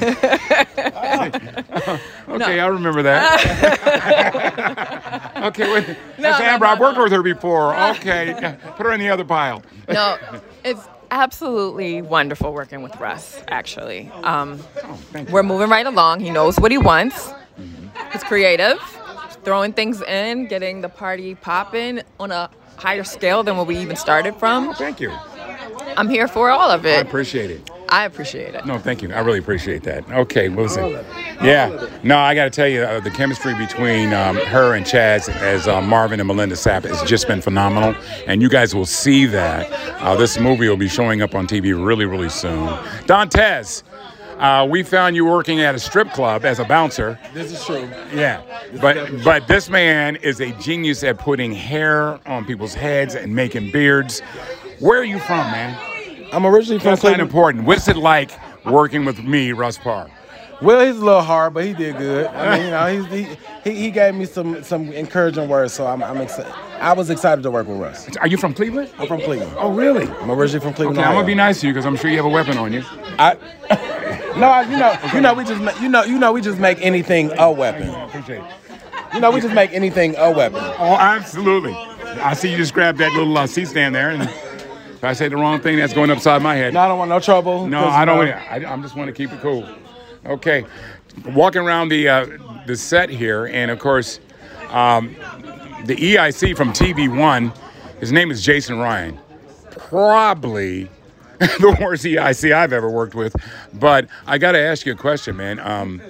Okay, 2.28 2.60
I 2.60 2.66
remember 2.66 3.02
that. 3.02 3.32
okay, 5.46 5.72
wait. 5.72 5.88
No, 5.88 5.94
That's 6.18 6.38
no, 6.38 6.44
Amber. 6.44 6.66
no, 6.66 6.72
I've 6.72 6.78
worked 6.78 6.98
with 6.98 7.10
her 7.12 7.22
before. 7.22 7.74
Okay, 7.98 8.56
put 8.76 8.84
her 8.86 8.92
in 8.92 9.00
the 9.00 9.08
other 9.08 9.24
pile. 9.24 9.62
no, 9.88 10.16
it's 10.64 10.82
absolutely 11.10 12.02
wonderful 12.02 12.52
working 12.52 12.82
with 12.82 12.94
Russ, 13.00 13.42
actually. 13.48 14.10
Um, 14.22 14.60
we're 15.30 15.42
moving 15.42 15.68
right 15.70 15.86
along. 15.86 16.20
He 16.20 16.30
knows 16.30 16.60
what 16.60 16.70
he 16.70 16.78
wants. 16.78 17.32
He's 18.12 18.22
creative, 18.24 18.78
throwing 19.48 19.72
things 19.72 20.02
in, 20.02 20.46
getting 20.46 20.82
the 20.82 20.90
party 20.90 21.34
popping 21.34 22.02
on 22.20 22.30
a 22.30 22.50
higher 22.76 23.02
scale 23.02 23.42
than 23.42 23.56
what 23.56 23.66
we 23.66 23.78
even 23.78 23.96
started 23.96 24.36
from. 24.36 24.74
Thank 24.74 25.00
you. 25.00 25.10
I'm 25.96 26.10
here 26.10 26.28
for 26.28 26.50
all 26.50 26.70
of 26.70 26.84
it. 26.84 26.98
I 26.98 27.00
appreciate 27.00 27.50
it. 27.50 27.70
I 27.88 28.04
appreciate 28.04 28.54
it. 28.54 28.66
No, 28.66 28.78
thank 28.78 29.00
you. 29.00 29.10
I 29.10 29.20
really 29.20 29.38
appreciate 29.38 29.84
that. 29.84 30.06
Okay, 30.10 30.50
well, 30.50 30.66
listen. 30.66 31.02
Yeah, 31.42 31.88
no, 32.02 32.18
I 32.18 32.34
got 32.34 32.44
to 32.44 32.50
tell 32.50 32.68
you, 32.68 32.82
uh, 32.82 33.00
the 33.00 33.10
chemistry 33.10 33.54
between 33.54 34.12
um, 34.12 34.36
her 34.36 34.74
and 34.74 34.84
Chaz 34.84 35.30
as 35.30 35.66
uh, 35.66 35.80
Marvin 35.80 36.20
and 36.20 36.28
MaLinda 36.28 36.52
Sapp 36.52 36.84
has 36.84 37.02
just 37.08 37.26
been 37.26 37.40
phenomenal, 37.40 37.94
and 38.26 38.42
you 38.42 38.50
guys 38.50 38.74
will 38.74 38.84
see 38.84 39.24
that. 39.24 39.72
Uh, 40.02 40.14
this 40.14 40.38
movie 40.38 40.68
will 40.68 40.76
be 40.76 40.90
showing 40.90 41.22
up 41.22 41.34
on 41.34 41.46
TV 41.46 41.72
really, 41.82 42.04
really 42.04 42.28
soon. 42.28 42.68
Dantes, 43.06 43.82
uh, 44.38 44.66
we 44.68 44.82
found 44.82 45.16
you 45.16 45.24
working 45.24 45.60
at 45.60 45.74
a 45.74 45.78
strip 45.78 46.10
club 46.10 46.44
as 46.44 46.58
a 46.58 46.64
bouncer. 46.64 47.18
This 47.34 47.52
is 47.52 47.64
true. 47.64 47.88
Yeah, 48.14 48.42
but 48.80 49.22
but 49.24 49.48
this 49.48 49.68
man 49.68 50.16
is 50.16 50.40
a 50.40 50.52
genius 50.52 51.02
at 51.02 51.18
putting 51.18 51.52
hair 51.52 52.18
on 52.26 52.44
people's 52.44 52.74
heads 52.74 53.14
and 53.14 53.34
making 53.34 53.72
beards. 53.72 54.20
Where 54.80 55.00
are 55.00 55.04
you 55.04 55.18
from, 55.18 55.50
man? 55.50 55.76
I'm 56.32 56.46
originally 56.46 56.78
from 56.78 56.90
That's 56.90 57.02
not 57.02 57.20
important. 57.20 57.64
What's 57.64 57.88
it 57.88 57.96
like 57.96 58.30
working 58.64 59.04
with 59.04 59.22
me, 59.22 59.52
Russ 59.52 59.78
Parr? 59.78 60.10
Well, 60.60 60.84
he's 60.84 61.00
a 61.00 61.04
little 61.04 61.22
hard, 61.22 61.54
but 61.54 61.64
he 61.64 61.72
did 61.72 61.96
good. 61.98 62.26
I 62.26 62.56
mean, 62.56 62.64
you 62.64 62.70
know, 62.72 63.06
he's, 63.06 63.28
he, 63.28 63.70
he 63.70 63.82
he 63.84 63.90
gave 63.92 64.14
me 64.16 64.24
some 64.24 64.62
some 64.64 64.92
encouraging 64.92 65.48
words, 65.48 65.72
so 65.72 65.86
I'm 65.86 66.02
I'm 66.02 66.20
excited. 66.20 66.52
I 66.80 66.92
was 66.94 67.10
excited 67.10 67.42
to 67.42 67.50
work 67.50 67.68
with 67.68 67.78
Russ. 67.78 68.16
Are 68.16 68.26
you 68.26 68.36
from 68.36 68.54
Cleveland? 68.54 68.90
I'm 68.98 69.06
from 69.06 69.20
Cleveland. 69.20 69.52
Oh, 69.56 69.72
really? 69.72 70.08
I'm 70.08 70.30
originally 70.30 70.64
from 70.64 70.74
Cleveland. 70.74 70.98
Okay, 70.98 71.06
I'm 71.06 71.14
gonna 71.14 71.26
be 71.26 71.34
nice 71.34 71.60
to 71.60 71.68
you 71.68 71.72
because 71.72 71.86
I'm 71.86 71.96
sure 71.96 72.10
you 72.10 72.16
have 72.16 72.26
a 72.26 72.28
weapon 72.28 72.58
on 72.58 72.72
you. 72.72 72.82
I, 73.20 73.36
no, 74.38 74.48
I, 74.48 74.62
you 74.62 74.76
know, 74.76 74.98
you 75.14 75.20
know, 75.20 75.34
we 75.34 75.44
just 75.44 75.60
ma- 75.62 75.78
you 75.80 75.88
know, 75.88 76.04
you 76.04 76.18
know, 76.18 76.32
we 76.32 76.40
just 76.40 76.58
make 76.58 76.78
anything 76.80 77.32
a 77.38 77.50
weapon. 77.50 77.88
Appreciate 77.90 78.38
it. 78.42 79.14
You 79.14 79.20
know, 79.20 79.30
we 79.30 79.40
just 79.40 79.54
make 79.54 79.72
anything 79.72 80.14
a 80.16 80.30
weapon. 80.30 80.60
Oh, 80.62 80.96
absolutely. 80.98 81.72
I 81.74 82.34
see 82.34 82.50
you 82.50 82.56
just 82.56 82.74
grabbed 82.74 82.98
that 82.98 83.12
little 83.12 83.36
uh, 83.38 83.46
seat 83.46 83.66
stand 83.68 83.94
there, 83.94 84.10
and 84.10 84.22
if 84.22 85.02
I 85.04 85.12
say 85.12 85.28
the 85.28 85.36
wrong 85.36 85.60
thing, 85.60 85.76
that's 85.76 85.92
going 85.94 86.10
upside 86.10 86.42
my 86.42 86.54
head. 86.56 86.74
No, 86.74 86.80
I 86.80 86.88
don't 86.88 86.98
want 86.98 87.08
no 87.08 87.20
trouble. 87.20 87.66
No, 87.66 87.82
'cause, 87.82 87.94
I 87.94 88.04
don't. 88.04 88.26
know, 88.26 88.32
I, 88.32 88.56
I'm 88.64 88.82
just 88.82 88.96
want 88.96 89.08
to 89.08 89.12
keep 89.12 89.32
it 89.32 89.40
cool. 89.40 89.66
Okay, 90.26 90.64
walking 91.26 91.62
around 91.62 91.88
the 91.88 92.08
uh, 92.08 92.26
the 92.66 92.76
set 92.76 93.08
here, 93.08 93.46
and 93.46 93.70
of 93.70 93.78
course, 93.78 94.20
um, 94.70 95.14
the 95.86 95.96
EIC 95.96 96.56
from 96.56 96.72
TV 96.72 97.08
One. 97.14 97.52
His 98.00 98.12
name 98.12 98.30
is 98.30 98.44
Jason 98.44 98.78
Ryan. 98.78 99.18
Probably 99.88 100.88
the 101.60 101.76
worst 101.80 102.04
EIC 102.04 102.52
I've 102.52 102.72
ever 102.72 102.90
worked 102.90 103.14
with. 103.14 103.34
But 103.74 104.08
I 104.26 104.38
got 104.38 104.52
to 104.52 104.58
ask 104.58 104.84
you 104.86 104.92
a 104.92 104.96
question, 104.96 105.36
man. 105.36 105.60
Um, 105.60 106.02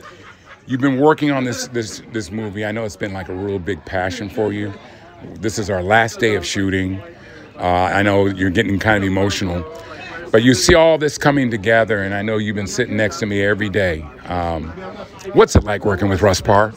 you've 0.67 0.81
been 0.81 0.99
working 0.99 1.31
on 1.31 1.45
this 1.45 1.69
this 1.69 2.03
this 2.13 2.31
movie. 2.31 2.65
I 2.65 2.73
know 2.73 2.85
it's 2.85 2.97
been 2.97 3.13
like 3.13 3.29
a 3.29 3.35
real 3.35 3.59
big 3.59 3.85
passion 3.85 4.31
for 4.31 4.53
you. 4.53 4.73
This 5.35 5.59
is 5.59 5.69
our 5.69 5.83
last 5.83 6.19
day 6.19 6.35
of 6.35 6.47
shooting. 6.47 7.03
Uh, 7.57 7.91
I 7.93 8.03
know 8.03 8.27
you're 8.27 8.51
getting 8.51 8.79
kind 8.79 9.03
of 9.03 9.09
emotional, 9.09 9.65
but 10.31 10.43
you 10.43 10.55
see 10.55 10.75
all 10.75 10.97
this 10.97 11.19
coming 11.19 11.51
together, 11.51 12.03
and 12.03 12.15
I 12.15 12.23
know 12.23 12.39
you've 12.39 12.57
been 12.57 12.69
sitting 12.69 12.97
next 12.97 13.19
to 13.19 13.27
me 13.27 13.43
every 13.43 13.69
day. 13.69 14.03
Um, 14.27 14.69
what's 15.33 15.57
it 15.57 15.65
like 15.65 15.85
working 15.85 16.09
with 16.09 16.23
Russ 16.23 16.41
Parr? 16.41 16.73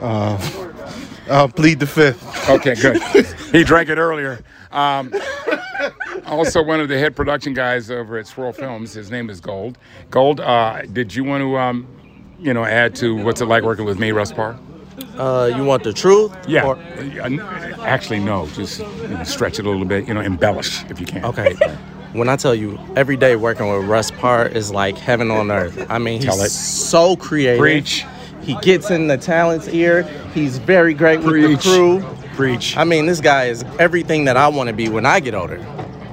Uh, 0.00 0.72
I'll 1.30 1.48
plead 1.48 1.80
the 1.80 1.86
fifth. 1.86 2.50
Okay, 2.50 2.74
good. 2.74 3.02
he 3.52 3.64
drank 3.64 3.88
it 3.88 3.98
earlier. 3.98 4.44
Um, 4.70 5.12
also, 6.32 6.62
one 6.62 6.80
of 6.80 6.88
the 6.88 6.98
head 6.98 7.14
production 7.14 7.54
guys 7.54 7.90
over 7.90 8.18
at 8.18 8.26
Swirl 8.26 8.52
Films, 8.52 8.92
his 8.94 9.10
name 9.10 9.30
is 9.30 9.40
Gold. 9.40 9.78
Gold, 10.10 10.40
uh, 10.40 10.82
did 10.92 11.14
you 11.14 11.24
want 11.24 11.42
to, 11.42 11.56
um, 11.58 11.86
you 12.40 12.52
know, 12.54 12.64
add 12.64 12.94
to 12.96 13.16
what's 13.22 13.40
it 13.40 13.46
like 13.46 13.62
working 13.62 13.84
with 13.84 13.98
me, 13.98 14.12
Russ 14.12 14.32
Parr? 14.32 14.58
Uh, 15.18 15.50
you 15.56 15.64
want 15.64 15.84
the 15.84 15.92
truth? 15.92 16.32
Yeah. 16.48 16.64
Or- 16.66 16.76
Uh, 16.76 17.82
Actually, 17.84 18.20
no. 18.20 18.46
Just 18.48 18.80
you 18.80 19.08
know, 19.08 19.24
stretch 19.24 19.58
it 19.58 19.66
a 19.66 19.70
little 19.70 19.84
bit. 19.86 20.06
You 20.08 20.14
know, 20.14 20.20
embellish 20.20 20.84
if 20.90 21.00
you 21.00 21.06
can. 21.06 21.24
Okay. 21.24 21.54
When 22.12 22.28
I 22.28 22.36
tell 22.36 22.54
you 22.54 22.78
every 22.94 23.16
day 23.16 23.36
working 23.36 23.68
with 23.70 23.86
Russ 23.88 24.10
Parr 24.10 24.46
is 24.46 24.70
like 24.70 24.98
heaven 24.98 25.30
on 25.30 25.50
earth. 25.50 25.86
I 25.88 25.98
mean, 25.98 26.20
he's 26.20 26.52
so 26.52 27.16
creative. 27.16 27.58
Preach. 27.60 28.04
He 28.42 28.54
gets 28.56 28.90
in 28.90 29.06
the 29.06 29.16
talent's 29.16 29.68
ear. 29.68 30.02
He's 30.34 30.58
very 30.58 30.92
great 30.94 31.20
with 31.20 31.34
the 31.42 31.56
crew. 31.56 32.04
Preach. 32.34 32.76
I 32.76 32.84
mean, 32.84 33.06
this 33.06 33.20
guy 33.20 33.44
is 33.46 33.64
everything 33.78 34.24
that 34.26 34.36
I 34.36 34.48
want 34.48 34.68
to 34.68 34.72
be 34.74 34.88
when 34.88 35.06
I 35.06 35.20
get 35.20 35.34
older. 35.34 35.58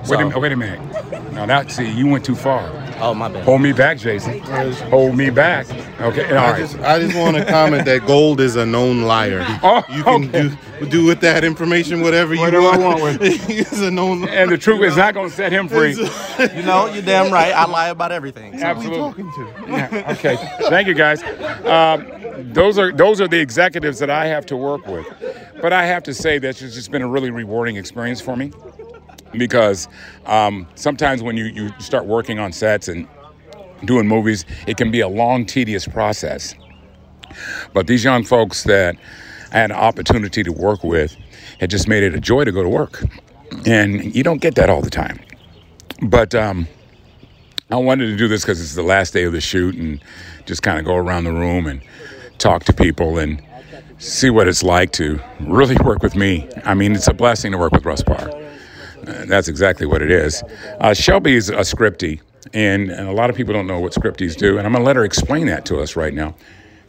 Wait, 0.10 0.34
a, 0.34 0.40
wait 0.40 0.52
a 0.52 0.56
minute. 0.56 0.80
Now 1.34 1.46
that 1.46 1.72
see, 1.72 1.90
you 1.90 2.08
went 2.08 2.26
too 2.26 2.36
far. 2.36 2.70
Oh 3.02 3.14
my 3.14 3.30
bad. 3.30 3.46
Hold 3.46 3.62
me 3.62 3.72
back, 3.72 3.98
Jason. 3.98 4.40
Hold 4.90 5.16
me 5.16 5.30
back. 5.30 5.70
Okay. 6.02 6.36
All 6.36 6.54
I 6.54 6.58
just, 6.60 6.78
I 6.80 7.00
just 7.00 7.16
want 7.16 7.38
to 7.38 7.46
comment 7.46 7.86
that 7.86 8.06
Gold 8.06 8.42
is 8.42 8.56
a 8.58 8.66
known 8.66 9.04
liar. 9.04 9.46
Oh, 9.64 9.84
you 9.90 10.04
can 10.04 10.32
do 10.32 10.52
do 10.90 11.06
with 11.06 11.20
that 11.22 11.44
information 11.44 12.02
whatever 12.02 12.34
you 12.34 12.40
Whatever 12.42 12.68
I 12.68 12.78
want. 12.78 13.02
want 13.02 13.20
with. 13.22 13.48
He's 13.48 13.80
a 13.82 13.92
known. 13.92 14.28
And 14.28 14.50
the 14.52 14.58
truth 14.58 14.82
is 14.82 14.96
not 14.98 15.14
going 15.14 15.30
to 15.30 15.36
set 15.36 15.52
him 15.52 15.68
free. 15.68 15.92
You 15.94 16.64
know, 16.64 16.88
you're 16.88 17.04
damn 17.04 17.32
right. 17.32 17.54
I 17.54 17.66
lie 17.66 17.90
about 17.90 18.12
everything. 18.12 18.58
So- 18.58 18.66
Absolutely. 18.66 19.26
Yeah, 19.68 20.14
okay. 20.18 20.36
Thank 20.70 20.88
you, 20.88 20.94
guys. 20.94 21.22
Um, 21.66 22.08
those 22.54 22.78
are 22.78 22.92
those 22.92 23.20
are 23.22 23.28
the 23.28 23.40
executives 23.40 24.00
that 24.00 24.10
I 24.10 24.26
have 24.28 24.46
to 24.48 24.58
work 24.58 24.86
with. 24.88 25.06
But 25.62 25.74
I 25.74 25.86
have 25.86 26.04
to 26.04 26.14
say 26.14 26.38
that 26.40 26.62
it's 26.62 26.76
just 26.76 26.90
been 26.92 27.02
a 27.02 27.08
really 27.08 27.32
rewarding 27.32 27.76
experience 27.76 28.22
for 28.22 28.36
me 28.38 28.52
because 29.34 29.88
um, 30.26 30.68
sometimes 30.76 31.24
when 31.24 31.38
you, 31.38 31.46
you 31.46 31.70
start 31.80 32.06
working 32.06 32.40
on 32.40 32.52
sets 32.52 32.88
and 32.88 33.08
doing 33.86 34.08
movies, 34.08 34.46
it 34.68 34.78
can 34.78 34.92
be 34.92 35.00
a 35.02 35.08
long, 35.08 35.46
tedious 35.46 35.88
process. 35.88 36.56
But 37.74 37.88
these 37.88 38.04
young 38.04 38.24
folks 38.24 38.64
that 38.64 38.96
I 39.52 39.60
had 39.60 39.72
an 39.72 39.78
opportunity 39.78 40.44
to 40.44 40.52
work 40.52 40.84
with 40.84 41.16
had 41.60 41.70
just 41.70 41.88
made 41.88 42.04
it 42.04 42.14
a 42.14 42.20
joy 42.20 42.44
to 42.44 42.52
go 42.52 42.64
to 42.64 42.70
work. 42.70 43.04
And 43.66 44.16
you 44.16 44.24
don't 44.24 44.42
get 44.42 44.56
that 44.56 44.70
all 44.70 44.82
the 44.82 44.90
time. 44.90 45.20
But 46.02 46.36
um, 46.36 46.68
I 47.72 47.76
wanted 47.76 48.08
to 48.08 48.18
do 48.18 48.28
this 48.28 48.42
because 48.42 48.62
it's 48.62 48.76
the 48.76 48.84
last 48.84 49.14
day 49.14 49.24
of 49.24 49.34
the 49.34 49.42
shoot 49.42 49.76
and 49.76 50.02
just 50.46 50.64
kind 50.64 50.80
of 50.80 50.86
go 50.86 50.96
around 50.96 51.26
the 51.26 51.32
room 51.32 51.68
and 51.68 51.82
talk 52.38 52.64
to 52.66 52.74
people 52.74 53.20
and 53.20 53.42
see 53.98 54.30
what 54.30 54.48
it's 54.48 54.64
like 54.64 54.92
to 54.94 55.20
really 55.42 55.76
work 55.84 56.02
with 56.02 56.16
me. 56.16 56.48
I 56.64 56.74
mean, 56.74 56.96
it's 56.96 57.08
a 57.08 57.14
blessing 57.14 57.52
to 57.52 57.58
work 57.58 57.74
with 57.74 57.86
Russ 57.86 58.02
Parr. 58.02 58.32
Uh, 59.08 59.26
that's 59.26 59.48
exactly 59.48 59.86
what 59.86 60.02
it 60.02 60.12
is. 60.12 60.44
Uh, 60.80 60.94
Shelby 60.94 61.36
is 61.36 61.50
a 61.50 61.60
scripty, 61.60 62.22
and, 62.54 62.90
and 62.90 63.08
a 63.08 63.14
lot 63.14 63.30
of 63.30 63.36
people 63.36 63.54
don't 63.54 63.68
know 63.68 63.80
what 63.80 63.94
scripties 63.94 64.36
do, 64.36 64.58
and 64.58 64.66
I'm 64.66 64.74
going 64.74 64.84
to 64.84 64.88
let 64.88 64.96
her 64.96 65.06
explain 65.06 65.48
that 65.48 65.66
to 65.66 65.80
us 65.80 65.96
right 65.96 66.14
now. 66.14 66.36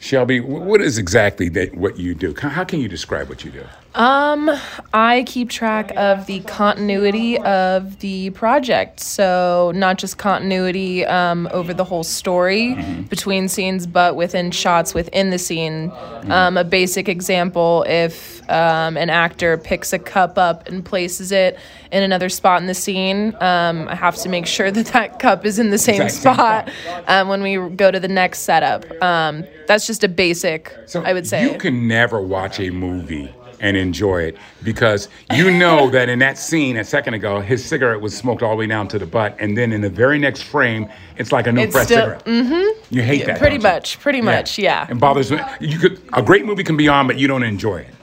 Shelby, 0.01 0.41
what 0.41 0.81
is 0.81 0.97
exactly 0.97 1.51
that 1.51 1.75
what 1.75 1.99
you 1.99 2.15
do? 2.15 2.35
How 2.41 2.49
how 2.49 2.65
can 2.65 2.81
you 2.81 2.89
describe 2.89 3.29
what 3.29 3.45
you 3.45 3.51
do? 3.51 3.67
Um, 3.95 4.51
I 4.95 5.25
keep 5.27 5.51
track 5.51 5.93
of 5.95 6.25
the 6.25 6.41
continuity 6.41 7.39
of 7.39 7.99
the 7.99 8.31
project. 8.31 9.01
So, 9.01 9.73
not 9.75 9.99
just 9.99 10.17
continuity 10.17 11.05
um, 11.05 11.51
over 11.53 11.75
the 11.75 11.85
whole 11.85 12.03
story 12.03 12.77
between 13.11 13.49
scenes, 13.49 13.87
but 13.87 14.17
within 14.17 14.53
shots 14.53 14.95
within 14.95 15.29
the 15.29 15.39
scene. 15.39 15.93
Um, 16.29 16.57
a 16.57 16.65
basic 16.65 17.07
example 17.07 17.85
if 17.87 18.41
um, 18.49 18.97
an 18.97 19.11
actor 19.11 19.59
picks 19.59 19.93
a 19.93 19.99
cup 19.99 20.39
up 20.39 20.67
and 20.67 20.83
places 20.83 21.31
it 21.31 21.59
in 21.93 22.03
another 22.03 22.29
spot 22.29 22.61
in 22.61 22.67
the 22.67 22.75
scene, 22.75 23.35
um, 23.41 23.89
I 23.89 23.95
have 23.95 24.17
to 24.17 24.29
make 24.29 24.47
sure 24.47 24.71
that 24.71 24.87
that 24.87 25.19
cup 25.19 25.45
is 25.45 25.59
in 25.59 25.71
the 25.71 25.79
same 25.79 26.03
Exact 26.03 26.13
same 26.13 26.35
spot 26.35 26.71
um, 27.09 27.29
when 27.29 27.43
we 27.43 27.57
go 27.77 27.91
to 27.91 27.99
the 28.01 28.09
next 28.09 28.41
setup. 28.41 28.85
Um, 29.03 29.45
that's 29.67 29.87
just 29.87 30.05
a 30.05 30.09
basic, 30.09 30.75
I 30.95 31.13
would 31.13 31.27
say. 31.27 31.51
You 31.51 31.59
can 31.59 31.89
never 31.89 32.21
watch 32.21 32.61
a 32.61 32.71
movie 32.71 33.35
and 33.61 33.77
enjoy 33.77 34.23
it 34.23 34.37
because 34.63 35.09
you 35.35 35.51
know 35.51 35.91
that 35.91 36.09
in 36.09 36.19
that 36.21 36.39
scene 36.39 36.79
a 36.79 36.85
second 36.85 37.15
ago, 37.15 37.41
his 37.41 37.65
cigarette 37.65 38.01
was 38.01 38.17
smoked 38.17 38.43
all 38.43 38.51
the 38.51 38.57
way 38.57 38.67
down 38.67 38.89
to 38.89 38.99
the 38.99 39.07
butt, 39.07 39.37
and 39.39 39.57
then 39.57 39.73
in 39.73 39.81
the 39.81 39.91
very 39.91 40.19
next 40.19 40.43
frame, 40.43 40.89
it's 41.17 41.31
like 41.33 41.47
a 41.47 41.53
new 41.53 41.71
fresh 41.71 41.89
cigarette. 41.89 42.25
mm-hmm. 42.25 42.95
You 42.95 43.03
hate 43.03 43.27
that, 43.27 43.39
Pretty 43.39 43.59
don't 43.59 43.71
you? 43.71 43.75
much, 43.75 44.01
pretty 44.01 44.21
much, 44.21 44.59
yeah. 44.59 44.87
And 44.89 44.99
bothers 44.99 45.31
me. 45.31 45.39
You 45.61 45.79
could 45.79 46.01
a 46.13 46.23
great 46.23 46.45
movie 46.45 46.65
can 46.65 46.77
be 46.77 46.89
on, 46.89 47.07
but 47.07 47.19
you 47.19 47.29
don't 47.29 47.43
enjoy 47.43 47.81
it. 47.81 47.95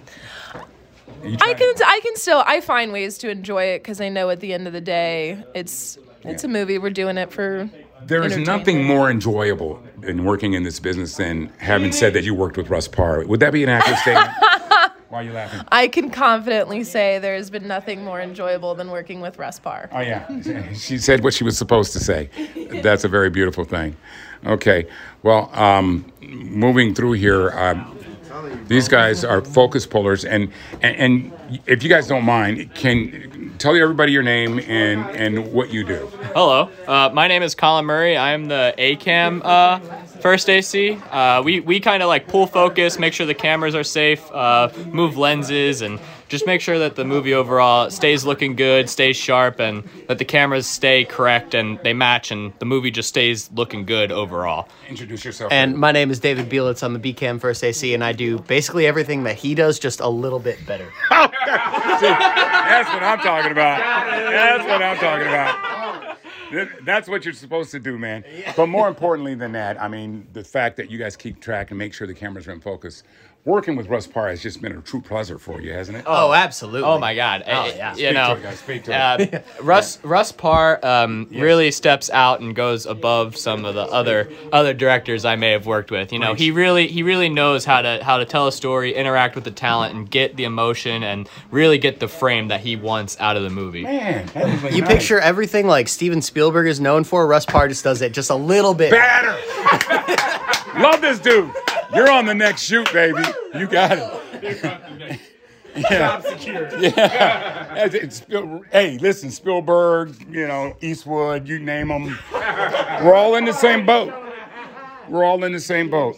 I 1.41 1.53
can 1.53 1.73
I 1.85 1.99
can 2.03 2.15
still 2.15 2.43
I 2.45 2.61
find 2.61 2.91
ways 2.91 3.17
to 3.19 3.29
enjoy 3.29 3.63
it 3.65 3.79
because 3.79 4.01
I 4.01 4.09
know 4.09 4.29
at 4.29 4.39
the 4.39 4.53
end 4.53 4.67
of 4.67 4.73
the 4.73 4.81
day 4.81 5.43
it's 5.53 5.97
it's 6.23 6.43
a 6.43 6.47
movie. 6.47 6.77
We're 6.77 6.89
doing 6.89 7.17
it 7.17 7.31
for 7.31 7.69
There 8.03 8.23
is 8.23 8.37
nothing 8.37 8.83
more 8.83 9.09
enjoyable 9.09 9.81
in 10.03 10.23
working 10.23 10.53
in 10.53 10.63
this 10.63 10.79
business 10.79 11.17
than 11.17 11.51
having 11.57 11.91
said 11.91 12.13
that 12.13 12.23
you 12.23 12.33
worked 12.33 12.57
with 12.57 12.69
Russ 12.69 12.87
Parr. 12.87 13.25
Would 13.25 13.39
that 13.39 13.53
be 13.53 13.63
an 13.63 13.69
accurate 13.69 13.99
statement? 13.99 14.31
Why 15.09 15.19
are 15.19 15.23
you 15.23 15.31
laughing? 15.31 15.61
I 15.71 15.87
can 15.87 16.09
confidently 16.09 16.83
say 16.83 17.17
there 17.19 17.35
has 17.35 17.49
been 17.49 17.65
nothing 17.65 18.03
more 18.03 18.19
enjoyable 18.19 18.75
than 18.75 18.91
working 18.91 19.21
with 19.21 19.39
Russ 19.39 19.57
Parr. 19.57 19.89
Oh 19.93 20.01
yeah, 20.01 20.27
she 20.73 20.97
said 20.97 21.23
what 21.23 21.33
she 21.33 21.45
was 21.45 21.57
supposed 21.57 21.93
to 21.93 21.99
say. 21.99 22.29
That's 22.83 23.05
a 23.05 23.07
very 23.07 23.29
beautiful 23.29 23.63
thing. 23.63 23.95
Okay, 24.45 24.85
well, 25.23 25.49
um, 25.53 26.11
moving 26.21 26.93
through 26.93 27.13
here, 27.13 27.51
um, 27.51 27.96
these 28.67 28.87
guys 28.87 29.23
are 29.23 29.41
focus 29.41 29.85
pullers, 29.85 30.25
and, 30.25 30.51
and 30.81 30.95
and 30.97 31.59
if 31.65 31.83
you 31.83 31.89
guys 31.89 32.07
don't 32.07 32.23
mind, 32.23 32.73
can 32.73 33.55
tell 33.57 33.75
everybody 33.75 34.11
your 34.11 34.23
name 34.23 34.59
and 34.59 35.05
and 35.15 35.51
what 35.51 35.71
you 35.71 35.83
do. 35.83 36.07
Hello, 36.33 36.69
uh, 36.87 37.09
my 37.13 37.27
name 37.27 37.43
is 37.43 37.55
Colin 37.55 37.85
Murray. 37.85 38.17
I'm 38.17 38.47
the 38.47 38.73
ACAM 38.77 39.41
uh, 39.43 39.79
first 40.17 40.49
AC. 40.49 40.97
Uh, 41.11 41.41
we 41.43 41.59
we 41.59 41.79
kind 41.79 42.03
of 42.03 42.07
like 42.07 42.27
pull 42.27 42.47
focus, 42.47 42.99
make 42.99 43.13
sure 43.13 43.25
the 43.25 43.33
cameras 43.33 43.75
are 43.75 43.83
safe, 43.83 44.29
uh, 44.31 44.69
move 44.91 45.17
lenses, 45.17 45.81
and 45.81 45.99
just 46.29 46.45
make 46.45 46.59
sure 46.59 46.77
that 46.79 46.95
the 46.95 47.05
movie 47.05 47.33
overall 47.33 47.89
stays 47.89 48.25
looking 48.25 48.55
good, 48.55 48.89
stays 48.89 49.15
sharp, 49.15 49.59
and 49.59 49.87
that 50.07 50.17
the 50.17 50.25
cameras 50.25 50.67
stay 50.67 51.05
correct 51.05 51.53
and 51.53 51.79
they 51.83 51.93
match, 51.93 52.31
and 52.31 52.53
the 52.59 52.65
movie 52.65 52.91
just 52.91 53.09
stays 53.09 53.49
looking 53.53 53.85
good 53.85 54.11
overall. 54.11 54.67
Introduce 54.89 55.23
yourself. 55.23 55.51
And 55.51 55.77
my 55.77 55.91
name 55.91 56.11
is 56.11 56.19
David 56.19 56.49
Bielitz. 56.49 56.83
I'm 56.83 56.99
the 56.99 57.13
BCAM 57.13 57.39
First 57.39 57.63
AC, 57.63 57.93
and 57.93 58.03
I 58.03 58.11
do 58.11 58.39
basically 58.39 58.85
everything 58.85 59.23
that 59.23 59.35
he 59.35 59.55
does, 59.55 59.79
just 59.79 59.99
a 59.99 60.09
little 60.09 60.39
bit 60.39 60.65
better. 60.65 60.91
That's 61.09 62.89
what 62.89 63.03
I'm 63.03 63.19
talking 63.19 63.51
about. 63.51 63.79
That's 63.79 64.63
what 64.63 64.81
I'm 64.81 64.97
talking 64.97 65.27
about. 65.27 65.86
Th- 66.49 66.69
That's 66.83 67.07
what 67.09 67.25
you're 67.25 67.33
supposed 67.33 67.71
to 67.71 67.79
do, 67.79 67.97
man. 67.97 68.23
But 68.55 68.67
more 68.67 68.87
importantly 68.87 69.35
than 69.35 69.51
that, 69.53 69.81
I 69.81 69.87
mean, 69.87 70.27
the 70.33 70.43
fact 70.43 70.77
that 70.77 70.89
you 70.89 70.97
guys 70.97 71.15
keep 71.15 71.39
track 71.41 71.71
and 71.71 71.77
make 71.77 71.93
sure 71.93 72.07
the 72.07 72.13
cameras 72.13 72.47
are 72.47 72.51
in 72.53 72.61
focus. 72.61 73.03
Working 73.45 73.77
with 73.77 73.87
Russ 73.87 74.05
Parr 74.07 74.27
has 74.27 74.43
just 74.43 74.61
been 74.61 74.73
a 74.73 74.81
true 74.81 74.99
pleasure 74.99 75.39
for 75.39 75.61
you, 75.61 75.71
hasn't 75.71 75.97
it? 75.99 76.03
Oh, 76.05 76.33
absolutely. 76.33 76.81
Oh 76.83 76.99
my 76.99 77.15
God! 77.15 77.43
Oh, 77.47 77.49
Eh, 77.49 77.75
yeah. 77.77 77.95
You 77.95 78.11
know, 78.11 78.33
to 78.33 78.39
it, 78.41 78.43
guys. 78.43 78.59
Speak 78.59 78.83
to 78.83 78.93
uh, 78.93 79.17
it. 79.21 79.45
Russ 79.61 80.03
Russ 80.03 80.33
Parr 80.33 80.85
um, 80.85 81.29
really 81.31 81.71
steps 81.71 82.09
out 82.09 82.41
and 82.41 82.53
goes 82.53 82.85
above 82.85 83.37
some 83.37 83.63
of 83.63 83.73
the 83.73 83.83
other 83.83 84.29
other 84.51 84.73
directors 84.73 85.23
I 85.23 85.37
may 85.37 85.51
have 85.51 85.65
worked 85.65 85.91
with. 85.91 86.11
You 86.11 86.19
know, 86.19 86.33
he 86.33 86.51
really 86.51 86.87
he 86.87 87.03
really 87.03 87.29
knows 87.29 87.63
how 87.63 87.81
to 87.81 88.03
how 88.03 88.17
to 88.17 88.25
tell 88.25 88.47
a 88.47 88.51
story, 88.51 88.93
interact 88.93 89.35
with 89.35 89.45
the 89.45 89.51
talent, 89.51 89.95
and 89.95 90.11
get 90.11 90.35
the 90.35 90.43
emotion, 90.43 91.01
and 91.03 91.29
really 91.49 91.77
get 91.77 92.01
the 92.01 92.09
frame 92.09 92.49
that 92.49 92.59
he 92.59 92.75
wants 92.75 93.15
out 93.21 93.37
of 93.37 93.43
the 93.43 93.49
movie. 93.49 93.83
Man, 93.83 94.29
You 94.73 94.83
picture 94.83 95.21
everything 95.21 95.67
like 95.67 95.87
Steven 95.87 96.21
Spielberg 96.21 96.67
is 96.67 96.81
known 96.81 97.05
for. 97.05 97.25
Russ 97.25 97.45
Parr 97.45 97.69
just 97.69 97.85
does 97.85 98.01
it 98.01 98.11
just 98.11 98.29
a 98.29 98.35
little 98.35 98.73
bit 98.73 98.91
better. 98.91 99.37
Love 100.81 100.99
this 100.99 101.17
dude. 101.19 101.49
You're 101.93 102.11
on 102.11 102.25
the 102.25 102.35
next 102.35 102.61
shoot, 102.63 102.91
baby. 102.93 103.23
You 103.55 103.67
got 103.67 103.97
it. 104.43 105.19
Yeah. 105.75 106.19
Yeah. 106.79 107.85
It's- 107.85 107.93
it's 107.93 108.25
hey, 108.71 108.97
listen, 108.97 109.29
Spielberg, 109.29 110.15
you 110.27 110.47
know, 110.47 110.75
Eastwood, 110.81 111.47
you 111.47 111.59
name 111.59 111.89
them. 111.89 112.17
We're 112.33 113.13
all 113.13 113.35
in 113.35 113.45
the 113.45 113.53
same 113.53 113.85
boat. 113.85 114.11
We're 115.07 115.23
all 115.23 115.43
in 115.43 115.51
the 115.51 115.59
same 115.59 115.91
boat. 115.91 116.17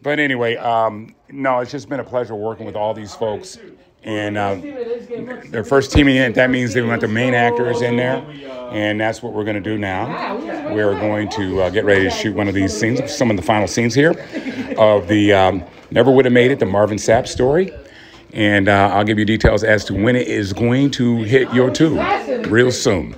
But 0.00 0.18
anyway, 0.18 0.56
um, 0.56 1.14
no, 1.28 1.58
it's 1.58 1.72
just 1.72 1.90
been 1.90 2.00
a 2.00 2.04
pleasure 2.04 2.34
working 2.34 2.64
with 2.64 2.74
all 2.74 2.94
these 2.94 3.14
folks. 3.14 3.58
And 4.06 4.38
uh, 4.38 4.54
they're 5.50 5.64
first 5.64 5.92
teaming 5.92 6.16
in. 6.16 6.32
That 6.34 6.48
means 6.48 6.72
they 6.72 6.82
want 6.82 7.00
the 7.00 7.08
main 7.08 7.34
actors 7.34 7.82
in 7.82 7.96
there. 7.96 8.24
And 8.70 9.00
that's 9.00 9.22
what 9.22 9.32
we're 9.32 9.44
going 9.44 9.56
to 9.56 9.60
do 9.60 9.76
now. 9.76 10.36
We're 10.72 10.94
going 10.94 11.28
to 11.30 11.62
uh, 11.62 11.70
get 11.70 11.84
ready 11.84 12.04
to 12.04 12.10
shoot 12.10 12.34
one 12.34 12.46
of 12.48 12.54
these 12.54 12.78
scenes, 12.78 13.14
some 13.14 13.30
of 13.30 13.36
the 13.36 13.42
final 13.42 13.66
scenes 13.66 13.94
here 13.94 14.12
of 14.78 15.08
the 15.08 15.32
um, 15.32 15.64
Never 15.90 16.10
Would 16.10 16.24
Have 16.24 16.32
Made 16.32 16.52
It, 16.52 16.60
the 16.60 16.66
Marvin 16.66 16.98
Sapp 16.98 17.26
story. 17.26 17.72
And 18.32 18.68
uh, 18.68 18.90
I'll 18.92 19.04
give 19.04 19.18
you 19.18 19.24
details 19.24 19.64
as 19.64 19.84
to 19.86 19.94
when 19.94 20.14
it 20.14 20.28
is 20.28 20.52
going 20.52 20.90
to 20.92 21.22
hit 21.22 21.52
your 21.52 21.70
tube 21.70 21.98
real 22.46 22.70
soon. 22.70 23.14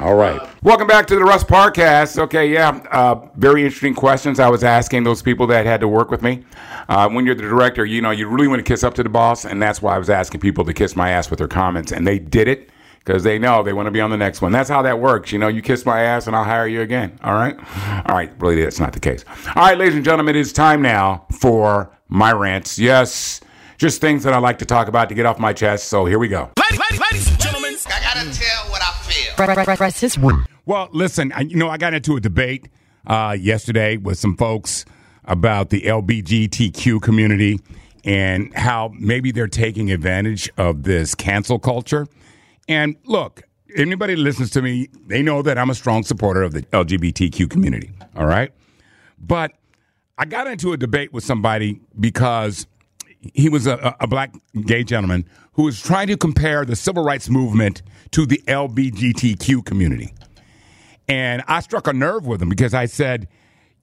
All 0.00 0.14
right. 0.14 0.40
Welcome 0.62 0.86
back 0.86 1.06
to 1.08 1.16
the 1.16 1.24
Russ 1.24 1.44
Parcast. 1.44 2.18
Okay, 2.18 2.50
yeah, 2.50 2.70
uh, 2.90 3.28
very 3.36 3.64
interesting 3.64 3.94
questions 3.94 4.40
I 4.40 4.48
was 4.48 4.64
asking 4.64 5.04
those 5.04 5.20
people 5.20 5.46
that 5.48 5.66
had 5.66 5.80
to 5.80 5.88
work 5.88 6.10
with 6.10 6.22
me. 6.22 6.42
Uh, 6.88 7.10
when 7.10 7.26
you're 7.26 7.34
the 7.34 7.42
director, 7.42 7.84
you 7.84 8.00
know, 8.00 8.10
you 8.10 8.26
really 8.26 8.48
want 8.48 8.60
to 8.60 8.62
kiss 8.62 8.82
up 8.82 8.94
to 8.94 9.02
the 9.02 9.10
boss, 9.10 9.44
and 9.44 9.60
that's 9.60 9.82
why 9.82 9.94
I 9.94 9.98
was 9.98 10.08
asking 10.08 10.40
people 10.40 10.64
to 10.64 10.72
kiss 10.72 10.96
my 10.96 11.10
ass 11.10 11.28
with 11.28 11.38
their 11.38 11.48
comments, 11.48 11.92
and 11.92 12.06
they 12.06 12.18
did 12.18 12.48
it 12.48 12.70
because 13.00 13.24
they 13.24 13.38
know 13.38 13.62
they 13.62 13.74
want 13.74 13.88
to 13.88 13.90
be 13.90 14.00
on 14.00 14.08
the 14.08 14.16
next 14.16 14.40
one. 14.40 14.52
That's 14.52 14.70
how 14.70 14.80
that 14.80 14.98
works. 14.98 15.32
You 15.32 15.38
know, 15.38 15.48
you 15.48 15.60
kiss 15.60 15.84
my 15.84 16.00
ass 16.00 16.26
and 16.26 16.34
I'll 16.34 16.44
hire 16.44 16.66
you 16.66 16.80
again. 16.80 17.18
All 17.22 17.34
right? 17.34 17.58
All 18.06 18.16
right, 18.16 18.32
really, 18.38 18.62
that's 18.62 18.80
not 18.80 18.94
the 18.94 19.00
case. 19.00 19.26
All 19.48 19.66
right, 19.66 19.76
ladies 19.76 19.96
and 19.96 20.04
gentlemen, 20.04 20.34
it 20.34 20.40
is 20.40 20.54
time 20.54 20.80
now 20.80 21.26
for 21.40 21.94
my 22.08 22.32
rants. 22.32 22.78
Yes, 22.78 23.42
just 23.76 24.00
things 24.00 24.24
that 24.24 24.32
I 24.32 24.38
like 24.38 24.60
to 24.60 24.64
talk 24.64 24.88
about 24.88 25.10
to 25.10 25.14
get 25.14 25.26
off 25.26 25.38
my 25.38 25.52
chest. 25.52 25.88
So 25.88 26.06
here 26.06 26.18
we 26.18 26.28
go. 26.28 26.50
Ladies 26.70 27.28
and 27.28 27.40
gentlemen, 27.40 27.76
I 27.86 28.00
gotta 28.00 28.32
tell 28.32 28.69
Well, 30.66 30.88
listen, 30.92 31.32
I, 31.32 31.40
you 31.40 31.56
know, 31.56 31.68
I 31.68 31.78
got 31.78 31.94
into 31.94 32.16
a 32.16 32.20
debate 32.20 32.68
uh, 33.06 33.36
yesterday 33.38 33.96
with 33.96 34.18
some 34.18 34.36
folks 34.36 34.84
about 35.24 35.70
the 35.70 35.82
LBGTQ 35.82 37.00
community 37.00 37.58
and 38.04 38.54
how 38.54 38.92
maybe 38.98 39.30
they're 39.30 39.48
taking 39.48 39.90
advantage 39.90 40.50
of 40.56 40.84
this 40.84 41.14
cancel 41.14 41.58
culture. 41.58 42.06
And 42.68 42.96
look, 43.04 43.42
anybody 43.76 44.14
that 44.14 44.20
listens 44.20 44.50
to 44.50 44.62
me, 44.62 44.88
they 45.06 45.22
know 45.22 45.42
that 45.42 45.58
I'm 45.58 45.70
a 45.70 45.74
strong 45.74 46.02
supporter 46.02 46.42
of 46.42 46.52
the 46.52 46.62
LGBTQ 46.62 47.50
community. 47.50 47.90
All 48.16 48.26
right. 48.26 48.52
But 49.18 49.52
I 50.18 50.24
got 50.24 50.46
into 50.46 50.72
a 50.72 50.76
debate 50.76 51.12
with 51.12 51.24
somebody 51.24 51.80
because 51.98 52.66
he 53.34 53.48
was 53.48 53.66
a, 53.66 53.96
a 54.00 54.06
black 54.06 54.34
gay 54.66 54.84
gentleman 54.84 55.26
who 55.52 55.64
was 55.64 55.80
trying 55.80 56.06
to 56.08 56.16
compare 56.16 56.64
the 56.64 56.76
civil 56.76 57.04
rights 57.04 57.28
movement 57.28 57.82
to 58.12 58.26
the 58.26 58.38
LBGTQ 58.46 59.64
community. 59.64 60.14
And 61.08 61.42
I 61.48 61.60
struck 61.60 61.86
a 61.86 61.92
nerve 61.92 62.26
with 62.26 62.40
him 62.40 62.48
because 62.48 62.72
I 62.72 62.86
said, 62.86 63.28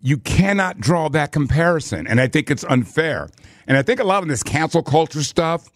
you 0.02 0.18
cannot 0.18 0.80
draw 0.80 1.10
that 1.10 1.32
comparison. 1.32 2.08
And 2.08 2.22
I 2.22 2.28
think 2.28 2.50
it's 2.50 2.64
unfair. 2.66 3.30
And 3.68 3.78
I 3.78 3.82
think 3.82 4.00
a 4.00 4.04
lot 4.04 4.24
of 4.24 4.30
this 4.30 4.44
cancel 4.44 4.84
culture 4.84 5.24
stuff 5.24 5.70